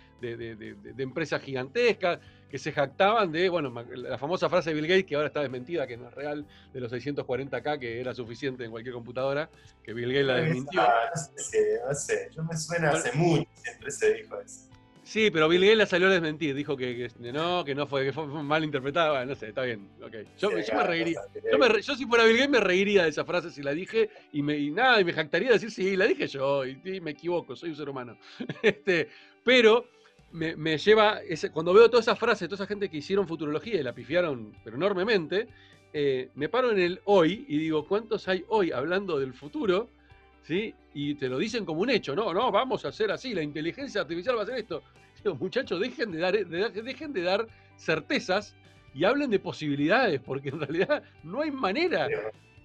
[0.99, 2.19] empresas gigantescas,
[2.51, 5.87] que se jactaban de, bueno, la famosa frase de Bill Gates, que ahora está desmentida,
[5.87, 9.49] que no es real, de los 640K, que era suficiente en cualquier computadora,
[9.85, 10.83] que Bill Gates la desmintió.
[10.83, 14.76] No sé, no sé, yo me suena hace mucho, siempre se dijo eso.
[15.07, 18.13] Sí, pero Bill Gates la salió a desmentir, dijo que, no, que no fue, que
[18.13, 20.15] fue mal interpretada, no sé, está bien, ok.
[20.37, 21.21] Yo, me reiría,
[21.81, 24.59] yo, si fuera Bill Gates me reiría de esa frase si la dije y, me,
[24.71, 27.77] nada, y me jactaría de decir, sí, la dije yo, y, me equivoco, soy un
[27.77, 28.19] ser humano.
[28.63, 29.09] este,
[29.45, 29.87] pero
[30.33, 33.85] me, lleva, ese, cuando veo todas esas frases, toda esa gente que hicieron futurología y
[33.85, 35.47] la pifiaron, pero enormemente,
[35.93, 39.89] eh, me paro en el hoy y digo, ¿cuántos hay hoy hablando del futuro?
[40.47, 40.75] ¿Sí?
[40.95, 44.03] Y te lo dicen como un hecho, no, no, vamos a hacer así, la inteligencia
[44.03, 44.83] artificial va a hacer esto
[45.35, 48.55] muchachos, dejen de, dar, dejen de dar certezas
[48.95, 52.09] y hablen de posibilidades, porque en realidad no hay manera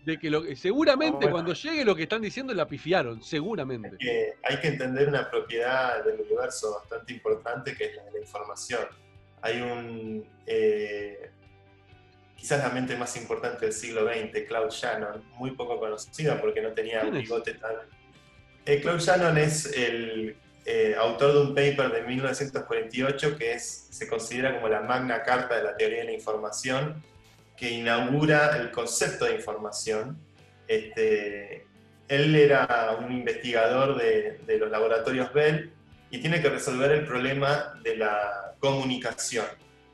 [0.05, 3.97] de que lo seguramente cuando llegue lo que están diciendo la pifiaron, seguramente.
[4.43, 8.85] hay que entender una propiedad del universo bastante importante que es la de la información.
[9.43, 11.31] Hay un eh,
[12.41, 16.71] quizás la mente más importante del siglo XX, Claude Shannon, muy poco conocida porque no
[16.71, 17.73] tenía un bigote tan.
[18.65, 24.07] Eh, Claude Shannon es el eh, autor de un paper de 1948 que es, se
[24.07, 27.03] considera como la magna carta de la teoría de la información,
[27.55, 30.17] que inaugura el concepto de información.
[30.67, 31.67] Este,
[32.07, 35.71] él era un investigador de, los laboratorios Bell
[36.09, 39.45] y tiene que resolver el problema de la comunicación,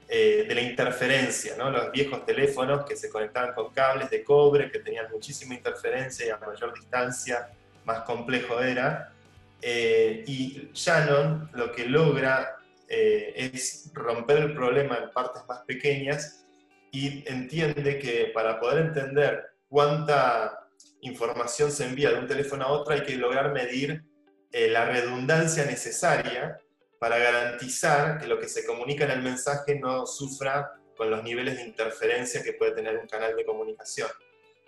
[0.10, 1.70] eh, de la interferencia, ¿no?
[1.70, 6.30] los viejos teléfonos que se conectaban con cables de cobre, que tenían muchísima interferencia y
[6.30, 7.50] a mayor distancia
[7.84, 9.14] más complejo era.
[9.62, 16.46] Eh, y Shannon lo que logra eh, es romper el problema en partes más pequeñas
[16.92, 20.68] y entiende que para poder entender cuánta
[21.02, 24.04] información se envía de un teléfono a otro hay que lograr medir
[24.52, 26.60] eh, la redundancia necesaria
[27.00, 31.58] para garantizar que lo que se comunica en el mensaje no sufra con los niveles
[31.58, 34.10] de interferencia que puede tener un canal de comunicación.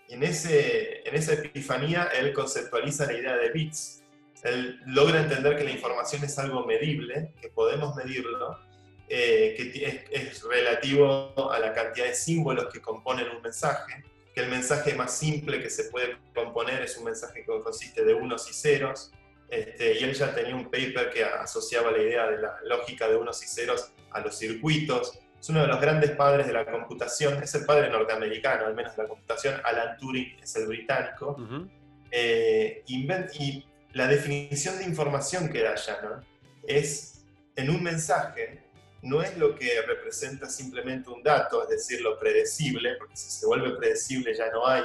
[0.09, 4.03] en, ese, en esa epifanía él conceptualiza la idea de bits.
[4.43, 8.57] Él logra entender que la información es algo medible, que podemos medirlo,
[9.09, 14.49] eh, que es, relativo a la cantidad de símbolos que componen un mensaje, que el
[14.49, 18.53] mensaje más simple que se puede componer es un mensaje que consiste de unos y
[18.53, 19.11] ceros,
[19.49, 23.15] este, y él ya tenía un paper que asociaba la idea de la lógica de
[23.15, 25.19] unos y ceros a los circuitos.
[25.39, 28.95] Es uno de los grandes padres de la computación, es el padre norteamericano, al menos
[28.95, 29.59] de la computación.
[29.63, 31.37] Alan Turing es el británico.
[32.11, 36.23] Eh, y la definición de información que da Shannon
[36.67, 38.63] es en un mensaje,
[39.01, 43.45] no es lo que representa simplemente un dato, es decir, lo predecible, porque si se
[43.45, 44.83] vuelve predecible ya no hay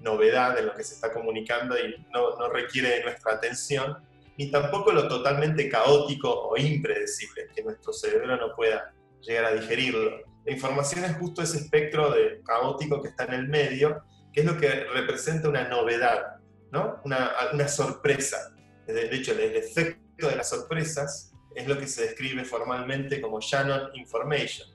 [0.00, 3.98] novedad en lo que se está comunicando y no, no requiere de nuestra atención,
[4.36, 10.22] ni tampoco lo totalmente caótico o impredecible, que nuestro cerebro no pueda llegar a digerirlo.
[10.44, 14.46] La información es justo ese espectro de caótico que está en el medio, que es
[14.46, 16.36] lo que representa una novedad,
[16.70, 17.00] ¿no?
[17.04, 18.52] una, una sorpresa.
[18.86, 23.90] De hecho, el efecto de las sorpresas es lo que se describe formalmente como Shannon
[23.94, 24.68] Information.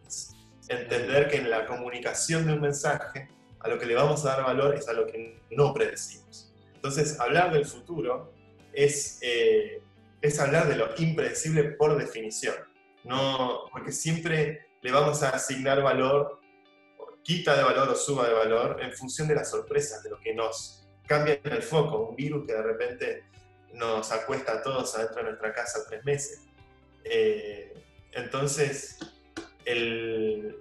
[0.67, 3.29] entender que en la comunicación de un mensaje
[3.63, 6.54] a lo que le vamos a dar valor es a lo que no predecimos.
[6.74, 8.34] Entonces, hablar del futuro
[8.74, 9.82] es, eh,
[10.21, 12.56] es hablar de lo impredecible por definición,
[13.04, 16.39] no, porque siempre le vamos a asignar valor,
[17.24, 20.34] quita de valor o suba de valor en función de las sorpresas, de lo que
[20.34, 23.24] nos cambia en el foco, un virus que de repente
[23.74, 26.47] nos acuesta a todos adentro de nuestra casa tres meses.
[27.04, 27.74] Eh,
[28.13, 28.97] entonces,
[29.65, 30.58] el,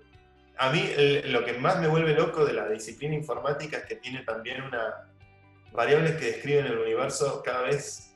[0.61, 0.91] a mí
[1.25, 5.11] lo que más me vuelve loco de la disciplina informática es que tiene también una
[5.73, 8.15] variables que describen el universo cada vez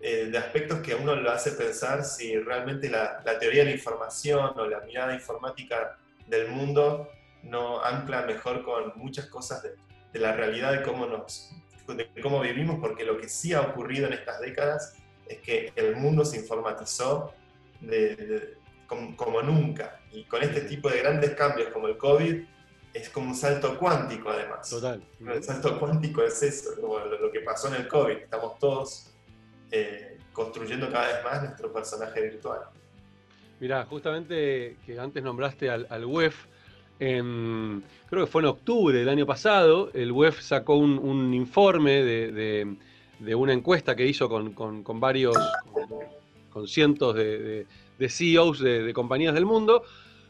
[0.00, 3.74] eh, de aspectos que a uno lo hace pensar si realmente la, teoría de la
[3.74, 5.98] información o la mirada informática
[6.28, 7.10] del mundo
[7.42, 11.56] no ancla mejor con muchas cosas de, la realidad de cómo, nos,
[11.88, 14.94] de cómo vivimos, porque lo que sí ha ocurrido en estas décadas
[15.26, 17.34] es que el mundo se informatizó
[17.80, 18.59] de,
[19.16, 20.00] como, nunca.
[20.12, 22.42] Y con este tipo de grandes cambios como el COVID,
[22.92, 24.68] es como un salto cuántico además.
[24.68, 25.00] Total.
[25.20, 28.16] El salto cuántico es eso, como lo, que pasó en el COVID.
[28.16, 29.12] Estamos todos
[29.70, 32.60] eh, construyendo cada vez más nuestro personaje virtual.
[33.60, 36.46] Mirá, justamente que antes nombraste al, al WEF,
[37.00, 43.52] creo que fue en octubre del año pasado, el WEF sacó un, informe de, una
[43.52, 45.36] encuesta que hizo con, varios,
[46.50, 47.66] con, cientos de,
[48.00, 49.84] de CEOs de, compañías del mundo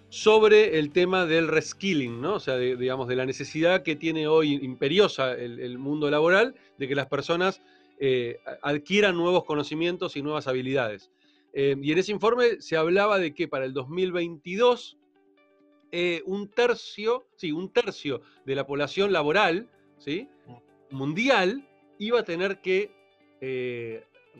[0.08, 2.34] sobre el tema del reskilling, ¿no?
[2.34, 6.96] O sea, digamos, de la necesidad que tiene hoy imperiosa el, mundo laboral de que
[6.96, 7.62] las personas
[8.00, 11.12] eh, adquieran nuevos conocimientos y nuevas habilidades.
[11.52, 14.98] Eh, y en ese informe se hablaba de que para el 2022
[15.92, 20.28] eh, un tercio, sí, un tercio de la población laboral, ¿sí?
[20.90, 21.68] mundial
[22.00, 22.90] iba a tener que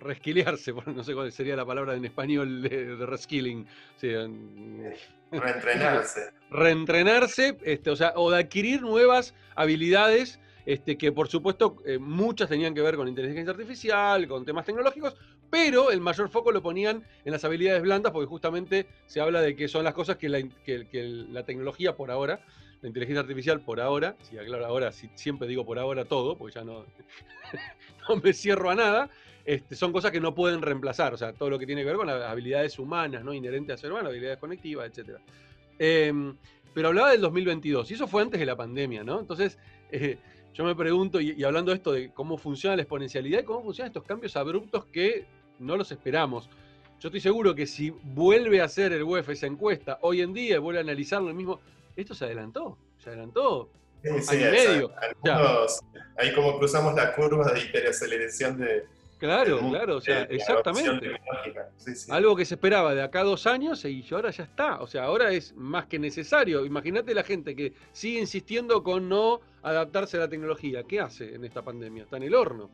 [0.01, 3.67] resquilearse, no sé cuál sería la palabra en español de, reskilling.
[5.31, 6.33] Reentrenarse.
[6.51, 12.49] Reentrenarse, este, o sea, o de adquirir nuevas habilidades, este, que por supuesto eh, muchas
[12.49, 15.17] tenían que ver con inteligencia artificial, con temas tecnológicos,
[15.49, 19.57] pero el mayor foco lo ponían en las habilidades blandas, porque justamente se habla de
[19.57, 22.41] que son las cosas que la, la tecnología por ahora,
[22.83, 26.65] la inteligencia artificial por ahora, sí, claro, ahora siempre digo por ahora todo, porque ya
[26.65, 26.87] no,
[28.09, 29.11] no me cierro a nada,
[29.45, 31.97] este, son cosas que no pueden reemplazar, o sea, todo lo que tiene que ver
[31.97, 33.35] con las habilidades humanas, ¿no?
[33.35, 35.19] Inherentes a ser humano, habilidades conectivas, etc.
[35.79, 36.37] Em,
[36.73, 39.21] pero hablaba del 2022, y eso fue antes de la pandemia, ¿no?
[39.21, 39.59] Entonces,
[39.91, 40.19] eh,
[40.55, 43.91] yo me pregunto, y, hablando de esto de cómo funciona la exponencialidad y cómo funcionan
[43.91, 45.27] estos cambios abruptos que
[45.59, 46.49] no los esperamos.
[47.01, 50.57] Yo estoy seguro que si vuelve a hacer el UEF esa encuesta hoy en día
[50.57, 51.61] y vuelve a analizarlo el mismo,
[52.01, 53.71] esto se adelantó, se adelantó.
[54.03, 54.93] Sí, medio.
[56.17, 58.87] ahí como cruzamos la curva de hiperaceleración de,
[59.21, 61.21] Claro, claro, o sea, exactamente.
[62.09, 64.81] Algo que se esperaba de acá dos años y ahora ya está.
[64.81, 66.65] O sea, ahora es más que necesario.
[66.65, 70.85] Imagínate la gente que sigue insistiendo con no adaptarse a la tecnología.
[70.85, 72.05] ¿Qué hace en esta pandemia?
[72.05, 72.71] Está en el horno.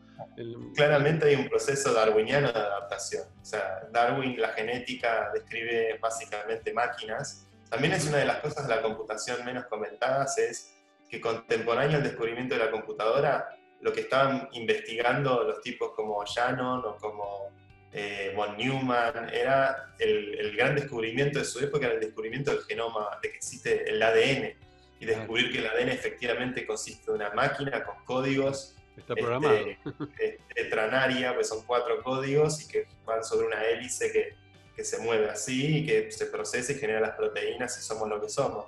[0.76, 3.24] Claramente hay un proceso darwiniano de adaptación.
[3.42, 7.45] O sea, Darwin, la genética, describe básicamente máquinas.
[7.70, 10.74] También es una de las cosas de la computación menos comentadas, es
[11.08, 13.48] que contemporáneo al descubrimiento de la computadora,
[13.80, 17.50] lo que estaban investigando los tipos como Shannon o como
[17.92, 23.18] eh, von Neumann era el, gran descubrimiento de su época, era el descubrimiento del genoma,
[23.22, 24.54] de que existe el ADN
[24.98, 28.74] y descubrir que el ADN efectivamente consiste de una máquina con códigos.
[28.96, 29.56] Está programado.
[29.56, 34.34] Este, tetranaria, pues son cuatro códigos y que van sobre una hélice que
[34.76, 38.20] que se mueve así y que se procesa y genera las proteínas y somos lo
[38.20, 38.66] que somos.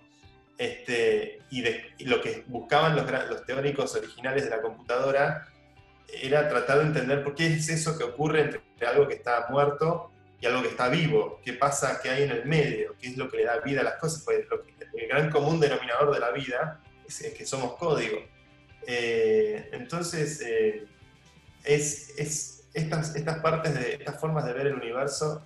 [0.56, 1.62] Este, y,
[2.06, 5.46] lo que buscaban los, los, teóricos originales de la computadora
[6.08, 10.10] era tratar de entender por qué es eso que ocurre entre algo que está muerto
[10.40, 13.30] y algo que está vivo, qué pasa, qué hay en el medio, qué es lo
[13.30, 14.46] que le da vida a las cosas, pues
[14.94, 18.18] el gran común denominador de la vida es, que somos código.
[18.86, 20.86] Eh, entonces, eh,
[21.64, 25.44] es, es, estas, estas partes de estas formas de ver el universo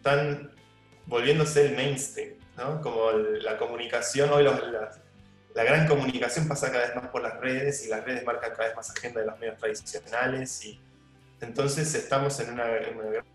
[0.00, 0.50] están
[1.06, 2.30] volviéndose el mainstream.
[2.82, 7.88] Como la comunicación, hoy la, gran comunicación pasa cada vez más por las redes y
[7.88, 10.78] las redes marcan cada vez más agenda de los medios tradicionales y
[11.40, 12.66] entonces estamos en una,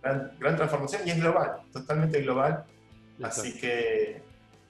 [0.01, 2.65] gran, transformación y es global, totalmente global.
[3.23, 4.21] Así que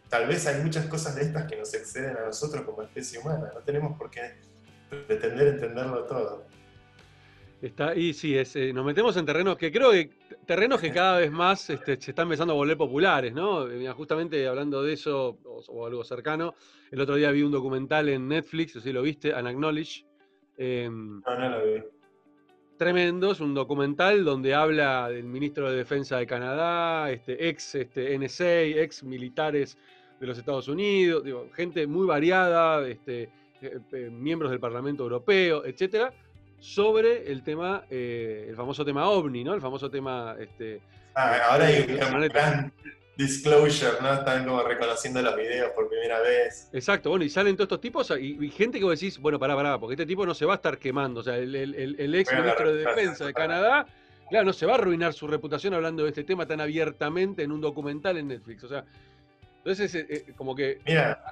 [0.09, 3.51] tal vez hay muchas cosas de estas que nos exceden a nosotros como especie humana.
[3.53, 4.35] No tenemos por qué
[5.07, 6.45] pretender entenderlo todo.
[7.61, 10.11] Está, y sí, es, eh, nos metemos en terrenos que creo que
[10.45, 13.69] terrenos que cada vez más este, se están empezando a volver populares, ¿no?
[13.69, 16.55] Eh, justamente hablando de eso, o, algo cercano,
[16.91, 20.05] el otro día vi un documental en Netflix, no sé si lo viste, Unacknowledge.
[20.57, 21.83] Em, no, no lo vi.
[22.77, 28.17] Tremendo, es un documental donde habla del ministro de Defensa de Canadá, este, ex este,
[28.17, 29.77] NSA, ex militares
[30.19, 33.29] de los Estados Unidos, digo, gente muy variada, este,
[33.61, 36.13] eh, miembros del Parlamento Europeo, etcétera
[36.65, 39.53] sobre el tema, eh, el famoso tema OVNI, ¿no?
[39.53, 40.35] El famoso tema...
[40.39, 40.81] Este,
[41.13, 42.73] ah, ahora hay un gran
[43.15, 44.13] disclosure, ¿no?
[44.13, 46.67] Están como reconociendo los videos por primera vez.
[46.73, 49.79] Exacto, bueno, y salen todos estos tipos y, gente que vos decís, bueno, pará, pará,
[49.79, 52.83] porque este tipo no se va a estar quemando, o sea, el, ex ministro de
[52.83, 53.85] Defensa de Canadá,
[54.29, 57.51] claro, no se va a arruinar su reputación hablando de este tema tan abiertamente en
[57.51, 58.83] un documental en Netflix, o sea,
[59.59, 60.79] entonces eh, eh, como que...
[60.85, 61.23] Mira,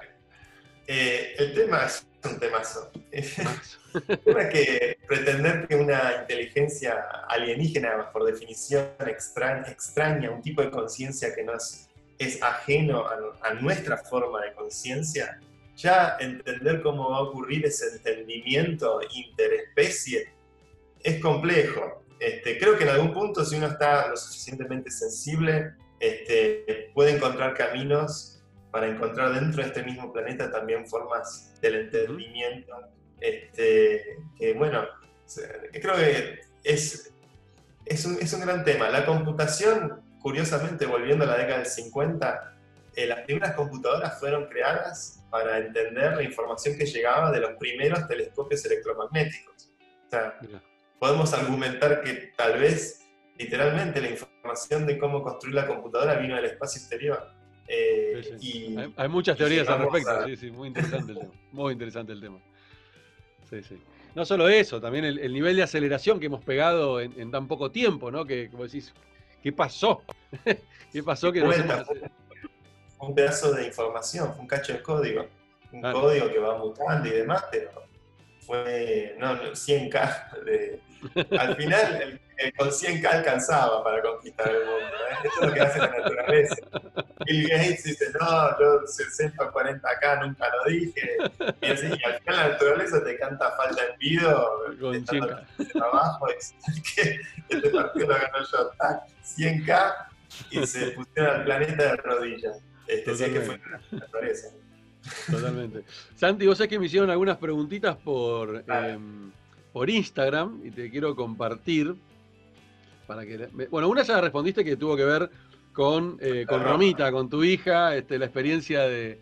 [0.86, 2.90] el tema es un temazo.
[4.24, 11.34] Una que pretender que una inteligencia alienígena, por definición extraña, extraña un tipo de conciencia
[11.34, 15.40] que nos es ajeno a, nuestra forma de conciencia,
[15.76, 20.32] ya entender cómo va a ocurrir ese entendimiento interespecie
[21.02, 22.02] es complejo.
[22.18, 27.54] Este, creo que en algún punto, si uno está lo suficientemente sensible, este, puede encontrar
[27.54, 28.33] caminos
[28.74, 32.76] para encontrar dentro de este mismo planeta también formas del entendimiento
[33.20, 34.84] este, que bueno,
[35.72, 37.14] creo que es,
[37.84, 38.88] es, un, es un gran tema.
[38.90, 42.56] La computación, curiosamente, volviendo a la década del 50,
[42.96, 48.08] eh, las primeras computadoras fueron creadas para entender la información que llegaba de los primeros
[48.08, 49.72] telescopios electromagnéticos.
[50.08, 50.36] O sea,
[50.98, 53.06] podemos argumentar que tal vez,
[53.38, 57.43] literalmente, la información de cómo construir la computadora vino del espacio exterior.
[57.66, 61.32] Eh, y, hay, muchas teorías al respecto, sí, sí, muy interesante el tema.
[61.52, 62.38] Muy interesante el tema.
[63.48, 63.80] Sí, sí.
[64.14, 68.10] No solo eso, también el, nivel de aceleración que hemos pegado en, tan poco tiempo,
[68.10, 68.24] ¿no?
[68.24, 68.92] Que como decís,
[69.42, 70.02] ¿qué pasó?
[70.92, 75.26] ¿Qué pasó que Un pedazo de información, un cacho de código.
[75.72, 77.70] Un código que va mutando y demás, pero
[78.40, 80.80] fue no, 100K de,
[81.36, 82.20] al final
[82.56, 84.96] con 100K alcanzaba para conquistar el mundo.
[85.10, 85.14] ¿eh?
[85.24, 86.56] Esto es lo que hace la naturaleza.
[87.26, 91.16] Bill Gates dice, no, yo 60 o 40K nunca lo dije.
[91.60, 95.72] Y, así, y al final la naturaleza te canta falta en pido, con 100K.
[95.72, 98.72] trabajo, y que este partido lo ganó yo,
[99.24, 99.94] 100K,
[100.50, 102.58] y se pusieron al planeta de rodillas.
[102.86, 104.48] Este, así que fue la naturaleza.
[105.30, 105.84] Totalmente.
[106.16, 109.30] Santi, vos sabés que me hicieron algunas preguntitas por, em,
[109.72, 111.94] por Instagram y te quiero compartir.
[113.06, 115.30] Para que, bueno, una ya respondiste que tuvo que ver
[115.72, 119.18] con, eh, con Romita, con tu hija, este, la experiencia de,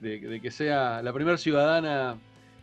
[0.00, 2.16] que sea la primera ciudadana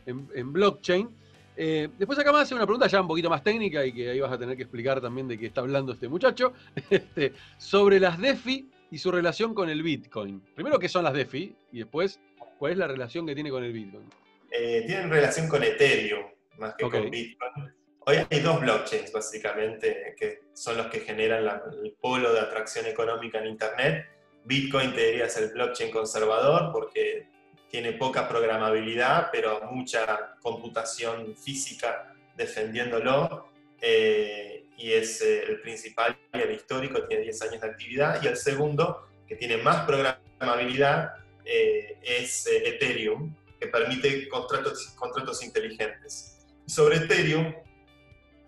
[0.05, 1.09] en, blockchain.
[1.55, 4.19] Eh, después acá me hace una pregunta ya un poquito más técnica y que ahí
[4.19, 6.53] vas a tener que explicar también de qué está hablando este muchacho,
[6.89, 10.41] este, sobre las DeFi y su relación con el Bitcoin.
[10.55, 11.55] Primero, ¿qué son las DeFi?
[11.71, 12.19] Y después,
[12.57, 14.05] ¿cuál es la relación que tiene con el Bitcoin?
[14.51, 16.25] Eh, tienen relación con Ethereum
[16.57, 17.73] más que con Bitcoin.
[18.05, 23.39] Hoy hay dos blockchains básicamente que son los que generan el polo de atracción económica
[23.39, 24.05] en Internet.
[24.43, 27.29] Bitcoin te diría es el blockchain conservador porque
[27.69, 33.47] tiene poca programabilidad, pero mucha computación física defendiéndolo.
[33.79, 38.21] Eh, y es eh, el principal y el histórico, tiene 10 años de actividad.
[38.21, 41.13] Y el segundo, que tiene más programabilidad,
[41.45, 46.45] eh, es Ethereum, que permite contratos, contratos inteligentes.
[46.65, 47.53] Sobre Ethereum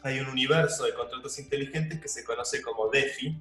[0.06, 3.36] hay un universo de contratos inteligentes que se conoce como DeFi,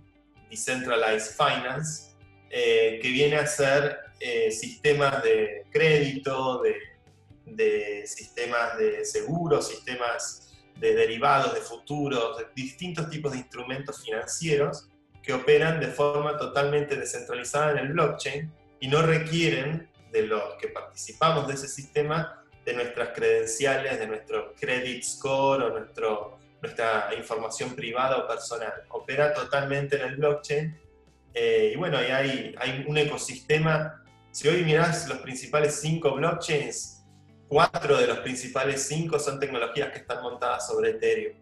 [0.49, 2.15] Decentralized Finance,
[2.49, 10.95] eh, que viene a ser eh, sistemas de crédito, de, sistemas de seguros, sistemas de
[10.95, 14.89] derivados, de futuros, de distintos tipos de instrumentos financieros
[15.23, 20.69] que operan de forma totalmente descentralizada en el blockchain y no requieren de los que
[20.69, 27.75] participamos de ese sistema de nuestras credenciales, de nuestro credit score o nuestro, nuestra información
[27.75, 28.73] privada o personal.
[28.89, 30.79] Opera totalmente en el blockchain
[31.35, 34.03] eh, y bueno, hay, hay un ecosistema.
[34.31, 37.05] Si hoy mirás los principales cinco blockchains,
[37.49, 41.37] cuatro de los principales cinco son tecnologías que están montadas sobre Ethereum.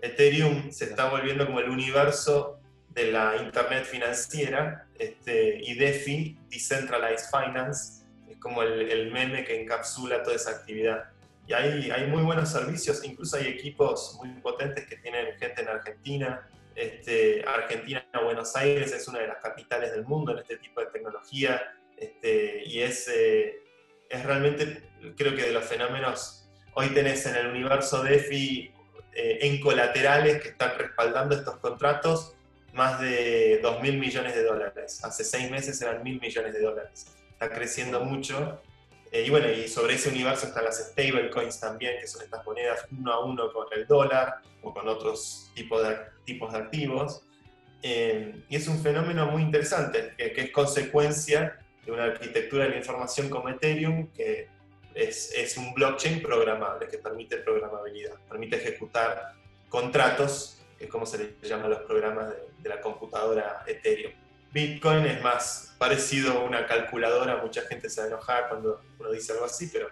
[0.00, 2.60] Ethereum se está volviendo como el universo
[2.90, 9.60] de la Internet financiera este, y DeFi, Decentralized Finance, es como el, el, meme que
[9.60, 11.10] encapsula toda esa actividad.
[11.46, 15.68] Y hay, hay muy buenos servicios, incluso hay equipos muy potentes que tienen gente en
[15.68, 16.48] Argentina.
[16.74, 20.86] Este, Argentina, Buenos Aires es una de las capitales del mundo en este tipo de
[20.86, 21.62] tecnología
[21.96, 23.62] este, y es, eh,
[24.08, 24.82] es realmente,
[25.16, 28.72] creo que de los fenómenos, hoy tenés en el universo DeFi
[29.12, 32.34] eh, en colaterales que están respaldando estos contratos
[32.72, 35.04] más de 2 mil millones de dólares.
[35.04, 37.06] Hace seis meses eran mil millones de dólares.
[37.30, 38.60] Está creciendo mucho.
[39.14, 42.84] Eh, y bueno, y sobre ese universo están las stablecoins también, que son estas monedas
[42.90, 47.22] uno a uno con el dólar o con otros tipos de, tipos de activos.
[47.80, 52.70] Eh, y es un fenómeno muy interesante, que, que, es consecuencia de una arquitectura de
[52.70, 54.48] la información como Ethereum, que
[54.96, 59.34] es, es un blockchain programable, que permite programabilidad, permite ejecutar
[59.68, 64.12] contratos que es como se le llama a los programas de, de, la computadora Ethereum.
[64.54, 69.10] Bitcoin es más parecido a una calculadora, mucha gente se va a enojar cuando uno
[69.10, 69.88] dice algo así, pero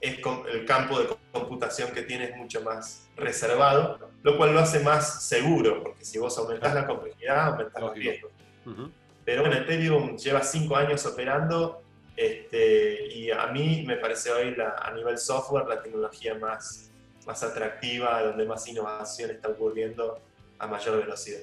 [0.00, 0.18] es
[0.52, 5.22] el campo de computación que tiene es mucho más reservado, lo cual lo hace más
[5.22, 8.32] seguro, porque si vos aumentás la complejidad, aumentás los riesgos.
[8.66, 8.90] Uh -huh.
[9.24, 11.80] Pero bueno, Ethereum lleva cinco años operando
[12.16, 16.90] este, y a mí me parece hoy la, a nivel software la tecnología más,
[17.26, 20.20] más atractiva, donde más innovación está ocurriendo
[20.58, 21.42] a mayor velocidad.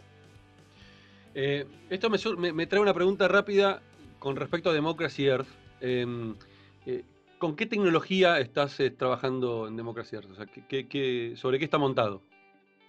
[1.39, 3.79] Eh, esto me, me, me, trae una pregunta rápida
[4.17, 5.47] con respecto a Democracy Earth.
[5.81, 6.33] Eh,
[6.87, 7.03] eh,
[7.37, 10.31] ¿Con qué tecnología estás eh, trabajando en Democracy Earth?
[10.31, 12.23] O sea, ¿qué, qué, sobre qué está montado?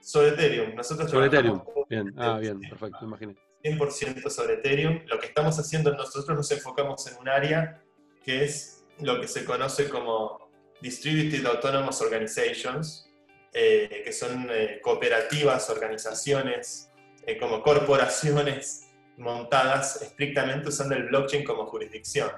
[0.00, 0.74] Sobre Ethereum.
[0.74, 1.62] Nosotros sobre Ethereum.
[1.90, 3.36] Bien, ah, bien, perfecto, imaginé.
[3.62, 5.00] 100% sobre Ethereum.
[5.08, 7.82] Lo que estamos haciendo, nosotros nos enfocamos en un área
[8.24, 10.48] que es lo que se conoce como
[10.80, 13.10] Distributed Autonomous Organizations,
[13.52, 14.48] que son
[14.82, 16.87] cooperativas, organizaciones,
[17.28, 22.30] eh, como corporaciones montadas estrictamente usando el blockchain como jurisdicción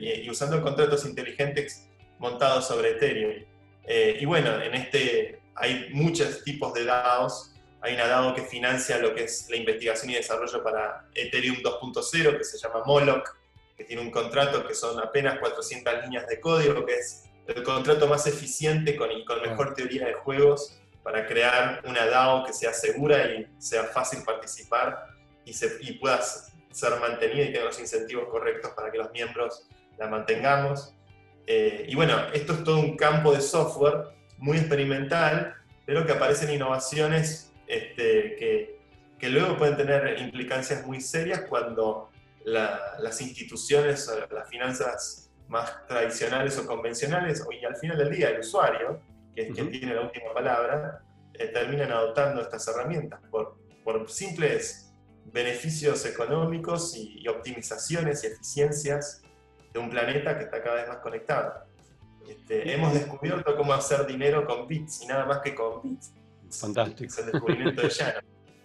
[0.00, 1.88] y, y usando contratos inteligentes
[2.18, 3.44] montados sobre Ethereum.
[4.20, 7.52] y bueno, en este hay muchos tipos de DAOs.
[7.80, 12.38] Hay una DAO que financia lo que es la investigación y desarrollo para Ethereum 2.0,
[12.38, 13.28] que se llama Moloch,
[13.76, 18.06] que tiene un contrato que son apenas 400 líneas de código, que es el contrato
[18.06, 22.72] más eficiente con, y con mejor teoría de juegos para crear una DAO que sea
[22.72, 25.06] segura y sea fácil participar
[25.44, 30.08] y, se, pueda ser mantenida y tenga los incentivos correctos para que los miembros la
[30.08, 30.96] mantengamos.
[31.46, 35.54] Eh, y bueno, esto es todo un campo de software muy experimental,
[35.84, 38.80] pero que aparecen innovaciones este, que,
[39.16, 42.10] que, luego pueden tener implicancias muy serias cuando
[42.44, 48.40] la, las instituciones, las finanzas más tradicionales o convencionales, y al final del día el
[48.40, 49.00] usuario,
[49.36, 49.54] que es uh -huh.
[49.54, 51.02] quien tiene la última palabra,
[51.34, 54.92] eh, terminan adoptando estas herramientas por, por simples
[55.32, 59.22] beneficios económicos y, y, optimizaciones y eficiencias
[59.72, 61.66] de un planeta que está cada vez más conectado.
[62.26, 66.12] Este, hemos descubierto cómo hacer dinero con bits y nada más que con bits.
[66.50, 67.12] Fantástico.
[67.12, 68.20] Es el descubrimiento de Llano.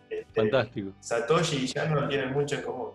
[0.10, 0.92] Este, Fantástico.
[1.00, 2.92] Satoshi y Llano tienen mucho en común.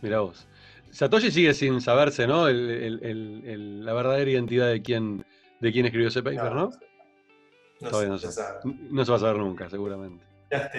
[0.00, 0.46] Mira vos.
[0.90, 2.48] Satoshi sigue sin saberse, ¿no?
[2.48, 5.24] El, el, el, la verdadera identidad de quién,
[5.60, 6.68] de quién escribió ese paper, ¿no?
[6.68, 6.70] No,
[7.82, 8.28] Todavía no, se,
[8.64, 10.24] no va a saber nunca, seguramente.
[10.50, 10.70] Ya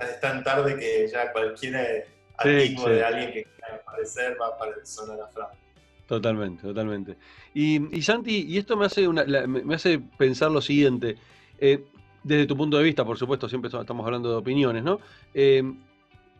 [0.00, 2.06] es tan tarde que ya cualquier
[2.38, 2.90] atisbo sí, sí.
[2.90, 5.56] de alguien que quiera aparecer va a sonar a fraude.
[6.06, 7.16] Totalmente, totalmente.
[7.54, 11.16] Y, y, Santi, y esto me hace, una, la, me hace pensar lo siguiente.
[11.58, 11.84] Eh,
[12.22, 14.98] desde tu punto de vista, por supuesto, siempre estamos hablando de opiniones, ¿no?
[15.32, 15.62] Eh,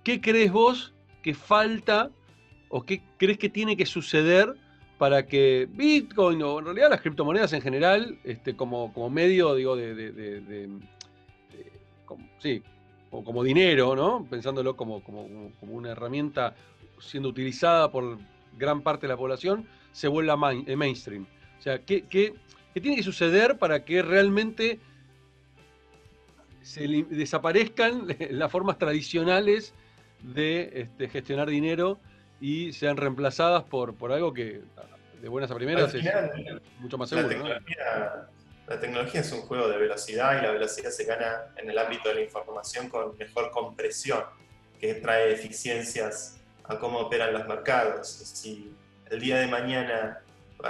[0.03, 2.11] ¿Qué crees vos que falta
[2.69, 4.55] o qué crees que tiene que suceder
[5.05, 9.77] para que Bitcoin o en realidad las criptomonedas en general, este, como, como medio, digo,
[9.77, 10.71] de,
[12.07, 12.63] como, sí,
[13.11, 14.27] o como dinero, ¿no?
[14.31, 15.29] Pensándolo como, como,
[15.61, 16.55] como una herramienta
[17.01, 18.17] siendo utilizada por
[18.57, 21.27] gran parte de la población, se vuelva eh, mainstream.
[21.59, 22.33] O sea, ¿qué, ¿qué,
[22.73, 24.81] qué, tiene que suceder para que realmente
[26.63, 29.75] se desaparezcan las formas tradicionales
[30.23, 32.01] de este, gestionar dinero
[32.41, 34.61] y sean reemplazadas por, por algo que
[35.25, 37.29] de buenas a primeras final, es mucho más seguro?
[37.29, 38.75] La tecnología, ¿no?
[38.75, 42.11] la tecnología es un juego de velocidad y la velocidad se gana en el ámbito
[42.11, 44.23] de la información con mejor compresión
[44.79, 48.07] que trae eficiencias a cómo operan los mercados.
[48.07, 48.77] Si
[49.11, 50.21] el día de mañana,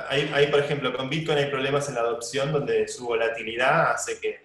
[0.09, 4.41] hay, por ejemplo, con Bitcoin hay problemas en la adopción donde su volatilidad hace que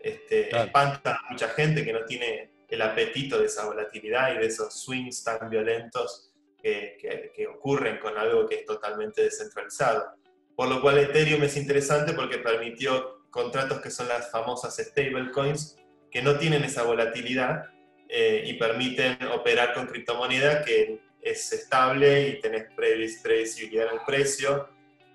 [0.00, 4.46] este, espanta a mucha gente que no tiene el apetito de esa volatilidad y de
[4.46, 6.29] esos swings tan violentos
[6.62, 10.12] que, que ocurren con algo que es totalmente descentralizado.
[10.56, 15.76] Por lo cual Ethereum es interesante porque permitió contratos que son las famosas stablecoins,
[16.10, 17.70] que no tienen esa volatilidad
[18.08, 24.68] eh, y permiten operar con criptomoneda que es estable y tenés previsibilidad en el precio.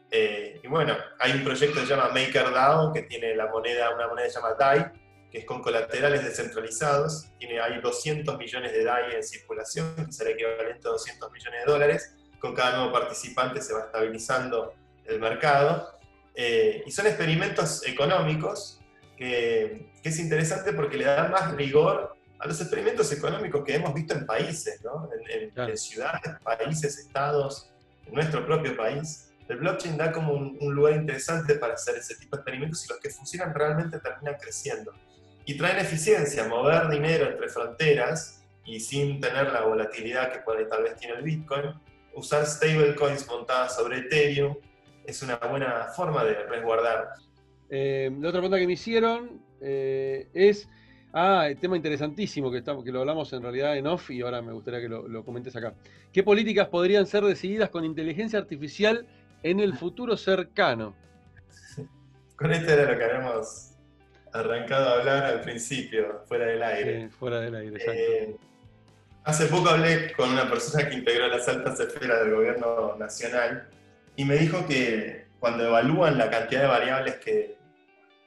[0.10, 4.08] Eh, y bueno, hay un proyecto que se llama MakerDAO, que tiene la moneda, una
[4.08, 4.86] moneda que se llama DAI,
[5.36, 7.28] que es con colaterales descentralizados.
[7.38, 11.72] Tiene, hay 200 millones de DAI en circulación, que será equivalente a 200 millones de
[11.74, 12.16] dólares.
[12.40, 14.74] Con cada nuevo participante se va estabilizando
[15.04, 16.00] el mercado.
[16.36, 18.80] Eh, y son experimentos económicos
[19.18, 24.14] que, es interesante porque le dan más rigor a los experimentos económicos que hemos visto
[24.14, 25.10] en países, ¿no?
[25.28, 27.70] en, ciudades, países, estados,
[28.06, 29.34] en nuestro propio país.
[29.50, 33.00] El blockchain da como un, lugar interesante para hacer ese tipo de experimentos y los
[33.00, 34.94] que funcionan realmente terminan creciendo.
[35.46, 40.84] Y traen eficiencia, mover dinero entre fronteras y sin tener la volatilidad que puede, tal
[40.84, 41.74] vez tiene el Bitcoin,
[42.16, 44.56] usar stablecoins montadas sobre Ethereum
[45.06, 47.10] es una buena forma de resguardar.
[47.70, 50.68] Eh, la otra pregunta que me hicieron eh, es,
[51.14, 54.42] ah, el tema interesantísimo que, estamos, que lo hablamos en realidad en off y ahora
[54.42, 55.74] me gustaría que lo, comentes acá.
[56.12, 59.06] ¿Qué políticas podrían ser decididas con inteligencia artificial
[59.44, 60.96] en el futuro cercano?
[62.36, 63.75] Con esto era lo que habíamos
[64.40, 67.10] arrancado a hablar al principio, fuera del aire.
[67.10, 68.02] fuera del aire, exacto.
[68.02, 68.36] Eh,
[69.24, 73.70] hace poco hablé con una persona que integró las altas esferas del gobierno nacional
[74.16, 77.58] y me dijo que cuando evalúan la cantidad de variables que,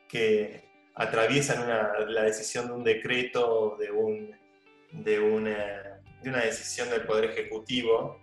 [0.08, 1.68] que atraviesan
[2.08, 4.36] la decisión de un decreto, de, un,
[4.92, 8.20] de, una, de una decisión del Poder Ejecutivo,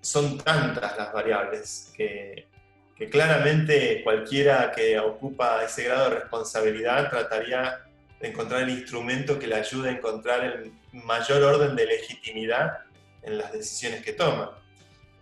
[0.00, 2.48] son tantas las variables que,
[2.96, 7.80] que claramente cualquiera que ocupa ese grado de responsabilidad trataría
[8.20, 12.78] de encontrar el instrumento que le ayude a encontrar el mayor orden de legitimidad
[13.22, 14.58] en las decisiones que toma.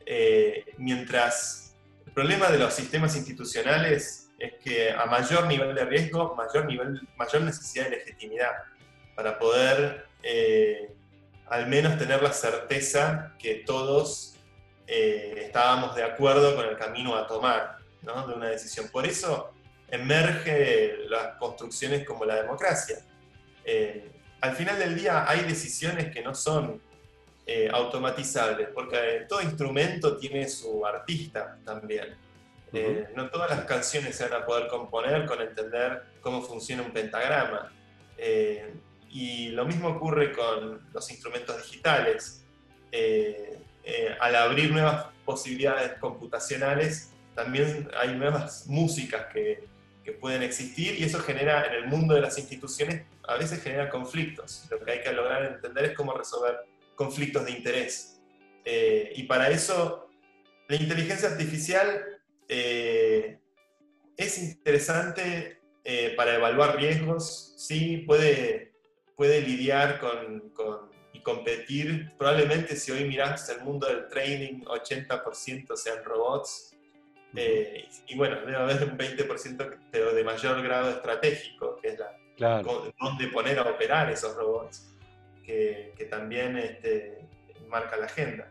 [0.05, 1.75] Eh, mientras
[2.07, 7.01] el problema de los sistemas institucionales es que a mayor nivel de riesgo, mayor, nivel,
[7.17, 8.51] mayor necesidad de legitimidad
[9.15, 10.91] para poder eh,
[11.47, 14.32] al menos tener la certeza que todos
[14.87, 18.89] eh, estábamos de acuerdo con el camino a tomar de una decisión.
[18.91, 19.53] Por eso
[19.89, 22.99] emerge las construcciones como la democracia.
[24.41, 26.81] al final del día hay decisiones que no son
[27.45, 32.15] eh, automatizables, porque todo instrumento tiene su artista también.
[32.73, 36.93] Eh, no todas las canciones se van a poder componer con entender cómo funciona un
[36.93, 37.73] pentagrama.
[38.17, 38.75] Eh,
[39.11, 42.45] y lo mismo ocurre con los instrumentos digitales.
[44.21, 49.71] Al abrir nuevas posibilidades computacionales, también hay nuevas músicas que,
[50.21, 54.67] pueden existir y eso genera en el mundo de las instituciones, a veces genera conflictos.
[54.69, 56.67] Lo que hay que lograr entender es cómo resolver
[56.97, 58.21] conflictos de interés.
[58.65, 60.11] Eh, y para eso,
[60.69, 62.05] la inteligencia artificial
[62.49, 63.39] eh,
[64.17, 68.73] es interesante eh, para evaluar riesgos, sí, puede,
[69.17, 70.53] puede lidiar con,
[71.23, 72.13] competir.
[72.19, 76.77] Probablemente si hoy miras el mundo del trading, 80% sean robots.
[77.35, 83.29] y bueno, debe haber un 20% pero de mayor grado estratégico, que es la, donde
[83.33, 84.89] poner a operar esos robots
[85.45, 87.27] que, también este,
[87.69, 88.49] marca la agenda.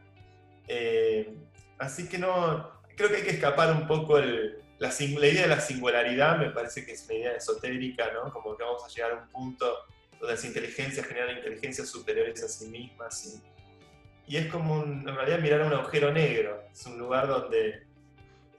[0.68, 1.34] Eh,
[1.78, 5.60] así que no, creo que hay que escapar un poco la, la, idea de la
[5.60, 8.32] singularidad, me parece que es una idea esotérica, ¿no?
[8.32, 9.86] Como que vamos a llegar a un punto
[10.22, 13.42] donde las inteligencias generan inteligencias superiores a sí mismas.
[14.28, 17.84] Y, es como en realidad mirar a un agujero negro, es un lugar donde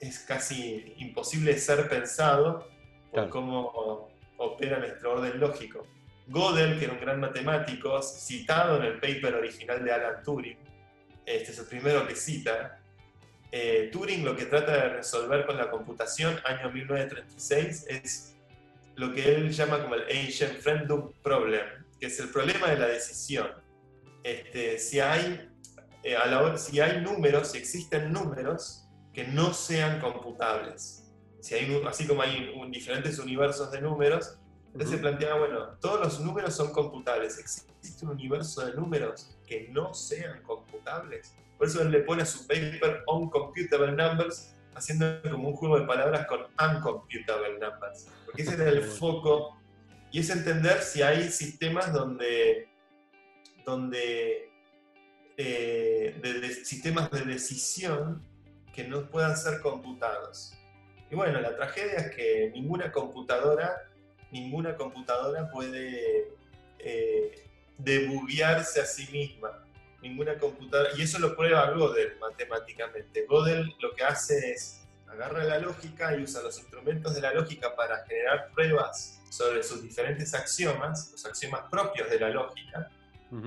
[0.01, 2.69] es casi imposible ser pensado
[3.11, 5.87] por cómo opera nuestro orden lógico.
[6.29, 10.59] Gödel, que era un gran matemático, citado en el paper original de Alan Turing,
[11.25, 12.81] este es el primero que cita,
[13.51, 18.37] eh, Turing lo que trata de resolver con la computación, año 1936, es
[18.97, 21.65] lo que él llama como el Ancient Friendum Problem,
[21.99, 23.49] que es el problema de la decisión.
[24.23, 25.51] Este, si, hay,
[26.03, 31.83] eh, a la si hay números, si existen números que no sean computables, si hay,
[31.87, 36.73] así como hay diferentes universos de números, entonces se planteaba, bueno, todos los números son
[36.73, 37.39] computables.
[37.39, 41.35] ¿Existe un universo de números que no sean computables?
[41.59, 45.87] Por eso él le pone a su paper Uncomputable Numbers, haciendo como un juego de
[45.87, 48.09] palabras con Uncomputable Numbers.
[48.25, 49.59] Porque ese era el foco.
[50.11, 52.69] Y es entender si hay sistemas donde,
[53.65, 54.51] donde
[55.37, 58.23] eh, de, sistemas de decisión
[58.75, 60.55] que no puedan ser computados.
[61.11, 63.91] Y bueno, la tragedia es que ninguna computadora,
[64.31, 66.29] ninguna computadora puede
[66.79, 67.49] eh,
[67.79, 69.65] debuguearse a sí misma.
[70.03, 73.25] Ninguna computadora, y eso lo prueba Gödel matemáticamente.
[73.29, 74.83] Gödel lo que hace es
[75.13, 79.83] agarra la lógica y usa los instrumentos de la lógica para generar pruebas sobre sus
[79.83, 82.91] diferentes axiomas, los axiomas propios de la lógica,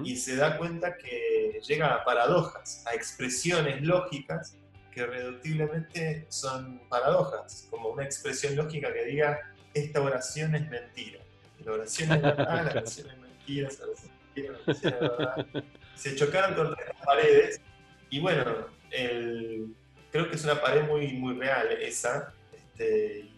[0.03, 4.57] y se da cuenta que llega a paradojas, a expresiones lógicas
[4.91, 9.39] que reductiblemente son paradojas, como una expresión lógica que diga
[9.75, 11.19] esta oración es mentira.
[11.63, 15.47] la oración es verdad, la oración es mentira, la oración es verdad.
[15.95, 17.61] Se chocaron contra estas paredes
[18.09, 22.33] y bueno, creo que es una pared muy, muy real esa.
[22.53, 23.29] Este,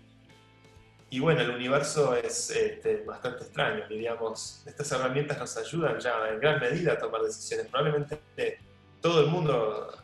[1.10, 6.39] y bueno, el universo es este, bastante extraño, diríamos, estas herramientas nos ayudan ya en
[6.39, 7.68] gran medida a tomar decisiones.
[7.68, 8.20] Probablemente
[9.01, 9.97] todo el mundo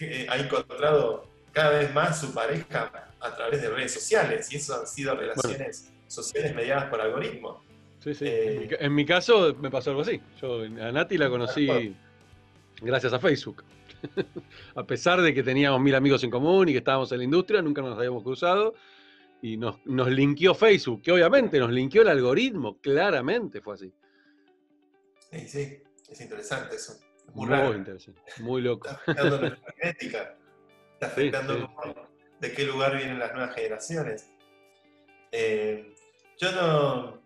[0.28, 4.86] ha encontrado cada vez más su pareja a través de redes sociales y eso han
[4.86, 7.67] sido relaciones sociales mediadas por algoritmos.
[8.00, 8.24] Sí, sí.
[8.26, 10.20] Eh, en, mi, caso me pasó algo así.
[10.40, 11.94] Yo a Nati la conocí
[12.80, 13.64] gracias a Facebook.
[14.74, 17.62] a pesar de que teníamos mil amigos en común y que estábamos en la industria,
[17.62, 18.74] nunca nos habíamos cruzado
[19.42, 23.92] y nos, nos linkeó Facebook, que obviamente nos linkeó el algoritmo, claramente fue así.
[25.30, 26.94] Sí, sí, es interesante eso.
[27.34, 28.88] muy, interesante, muy loco.
[28.88, 30.36] Está afectando nuestra genética,
[30.94, 32.08] está afectando
[32.40, 34.30] de qué lugar vienen las nuevas generaciones.
[35.30, 35.94] Eh,
[36.38, 37.20] yo no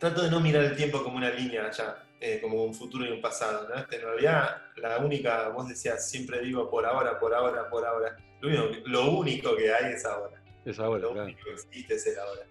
[0.00, 3.10] trato de no mirar el tiempo como una línea allá, eh, como un futuro y
[3.10, 3.68] un pasado.
[3.68, 3.76] ¿no?
[3.76, 8.16] En realidad, la única, vos decías, siempre digo por ahora, por ahora, por ahora.
[8.40, 10.42] lo único que hay es ahora.
[10.64, 12.42] Es ahora, Lo único que existe es el ahora.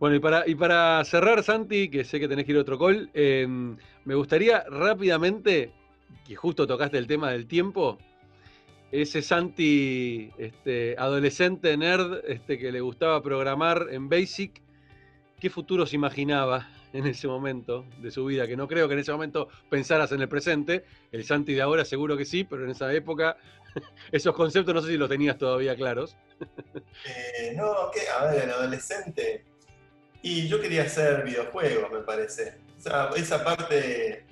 [0.00, 2.76] Bueno, y para, y para cerrar, Santi, que sé que tenés que ir a otro
[2.76, 5.72] call, em, me gustaría rápidamente,
[6.26, 7.98] que justo tocaste el tema del tiempo,
[8.90, 14.60] ese Santi este, adolescente nerd este, que le gustaba programar en Basic,
[15.42, 18.46] ¿qué futuro se imaginaba en ese momento de su vida?
[18.46, 20.84] Que no creo que en ese momento pensaras en el presente.
[21.10, 23.36] El Santi de ahora seguro que sí, pero en esa época
[24.12, 26.16] esos conceptos no sé si los tenías todavía claros.
[27.04, 28.02] Eh, no, ¿qué?
[28.08, 29.44] A ver, en adolescente.
[30.22, 32.58] Y yo quería hacer videojuegos, me parece.
[32.78, 34.24] O sea, esa parte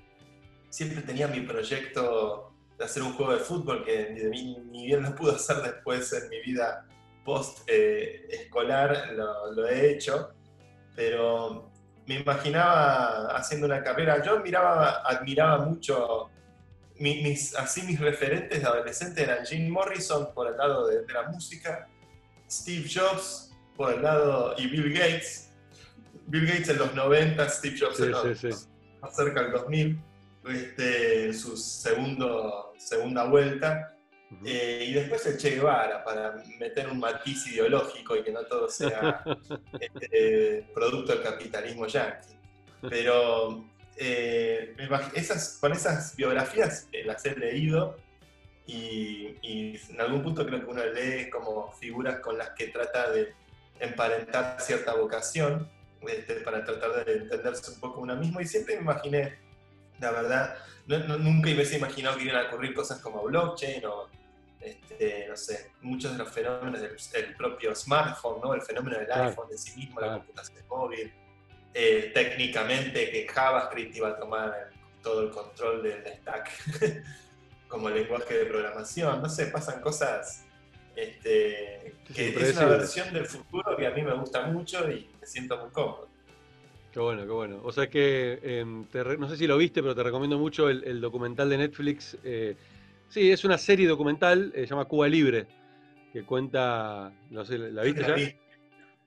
[0.69, 5.33] siempre tenía mi proyecto de hacer un juego de fútbol que ni, bien lo pude
[5.33, 6.87] hacer después en mi vida
[7.25, 10.35] post eh, escolar, lo, he hecho,
[10.95, 11.71] pero
[12.07, 14.23] me imaginaba haciendo una carrera.
[14.23, 16.31] Yo miraba, admiraba mucho
[17.01, 21.89] mis, así mis referentes de adolescente eran Jim Morrison por el lado de, la música,
[22.49, 25.51] Steve Jobs por el lado y Bill Gates.
[26.27, 28.69] Bill Gates en los 90, Steve Jobs en los,
[29.01, 30.03] más cerca del 2000,
[30.49, 33.97] este, su segundo, segunda vuelta.
[34.45, 38.69] Eh, y después el Che Guevara para meter un matiz ideológico y que no todo
[38.69, 39.25] sea
[39.81, 42.37] este, producto del capitalismo yankee.
[42.89, 43.65] Pero
[43.97, 44.75] eh,
[45.15, 47.99] esas, con esas biografías eh, las he leído
[48.67, 53.35] y, en algún punto creo que uno lee como figuras con las que trata de
[53.81, 55.69] emparentar cierta vocación
[56.03, 59.39] este, para tratar de entenderse un poco uno mismo y siempre me imaginé,
[59.99, 60.57] la verdad,
[60.87, 64.09] nunca hubiese imaginado que iban a ocurrir cosas como blockchain o
[64.61, 66.81] este, no sé, muchos de los fenómenos
[67.13, 68.55] del propio smartphone, ¿no?
[68.55, 71.13] el fenómeno del iPhone de sí mismo, la computación móvil,
[71.73, 74.71] eh, técnicamente que JavaScript iba a tomar
[75.03, 76.51] todo el control del stack
[77.69, 79.23] como lenguaje de programación.
[79.23, 80.45] No sé, pasan cosas
[80.97, 85.27] este, que es una versión del futuro que a mí me gusta mucho y me
[85.27, 86.09] siento muy cómodo.
[86.93, 87.61] Qué bueno, qué bueno.
[87.63, 88.85] O sea que, em,
[89.19, 92.19] no sé si lo viste, pero te recomiendo mucho el, documental de Netflix.
[92.25, 92.57] Eh,
[93.11, 95.47] sí, es una serie documental, eh, se llama Cuba Libre,
[96.13, 98.15] que cuenta, no sé, ¿la viste ya?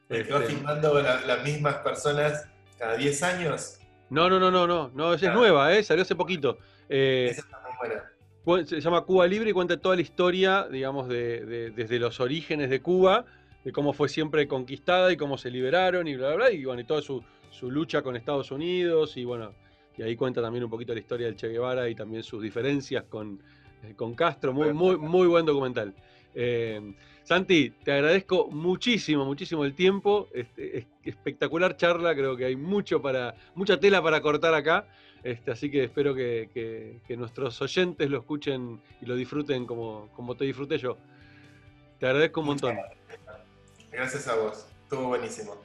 [0.09, 2.47] Este, filmando las mismas personas
[2.77, 3.79] cada 10 años.
[4.09, 5.83] No, no, no, no, no, no, esa es nueva, ¿eh?
[5.83, 6.59] salió hace poquito.
[6.87, 7.89] Eh, esa está muy
[8.45, 8.65] buena.
[8.67, 12.81] Se llama Cuba Libre y cuenta toda la historia, digamos, de, desde los orígenes de
[12.81, 13.25] Cuba,
[13.63, 16.81] de cómo fue siempre conquistada y cómo se liberaron y bla, bla, bla, y bueno,
[16.81, 17.23] y toda su,
[17.61, 19.53] lucha con Estados Unidos y bueno,
[19.97, 23.05] y ahí cuenta también un poquito la historia del Che Guevara y también sus diferencias
[23.05, 23.41] con,
[23.95, 25.93] con Castro, muy, muy, muy buen documental.
[26.35, 30.27] Eh, Santi, te agradezco muchísimo, muchísimo el tiempo.
[30.33, 34.87] Este, espectacular charla, creo que hay mucho para, mucha tela para cortar acá.
[35.23, 40.43] Este, así que espero que, nuestros oyentes lo escuchen y lo disfruten como, como te
[40.45, 40.97] disfruté yo.
[41.99, 42.77] Te agradezco un montón.
[43.91, 45.55] Gracias a vos, estuvo buenísimo.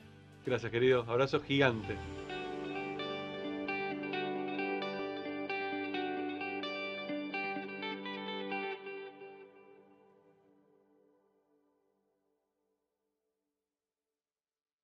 [0.47, 1.05] Gracias, querido.
[1.09, 1.97] Abrazo gigante.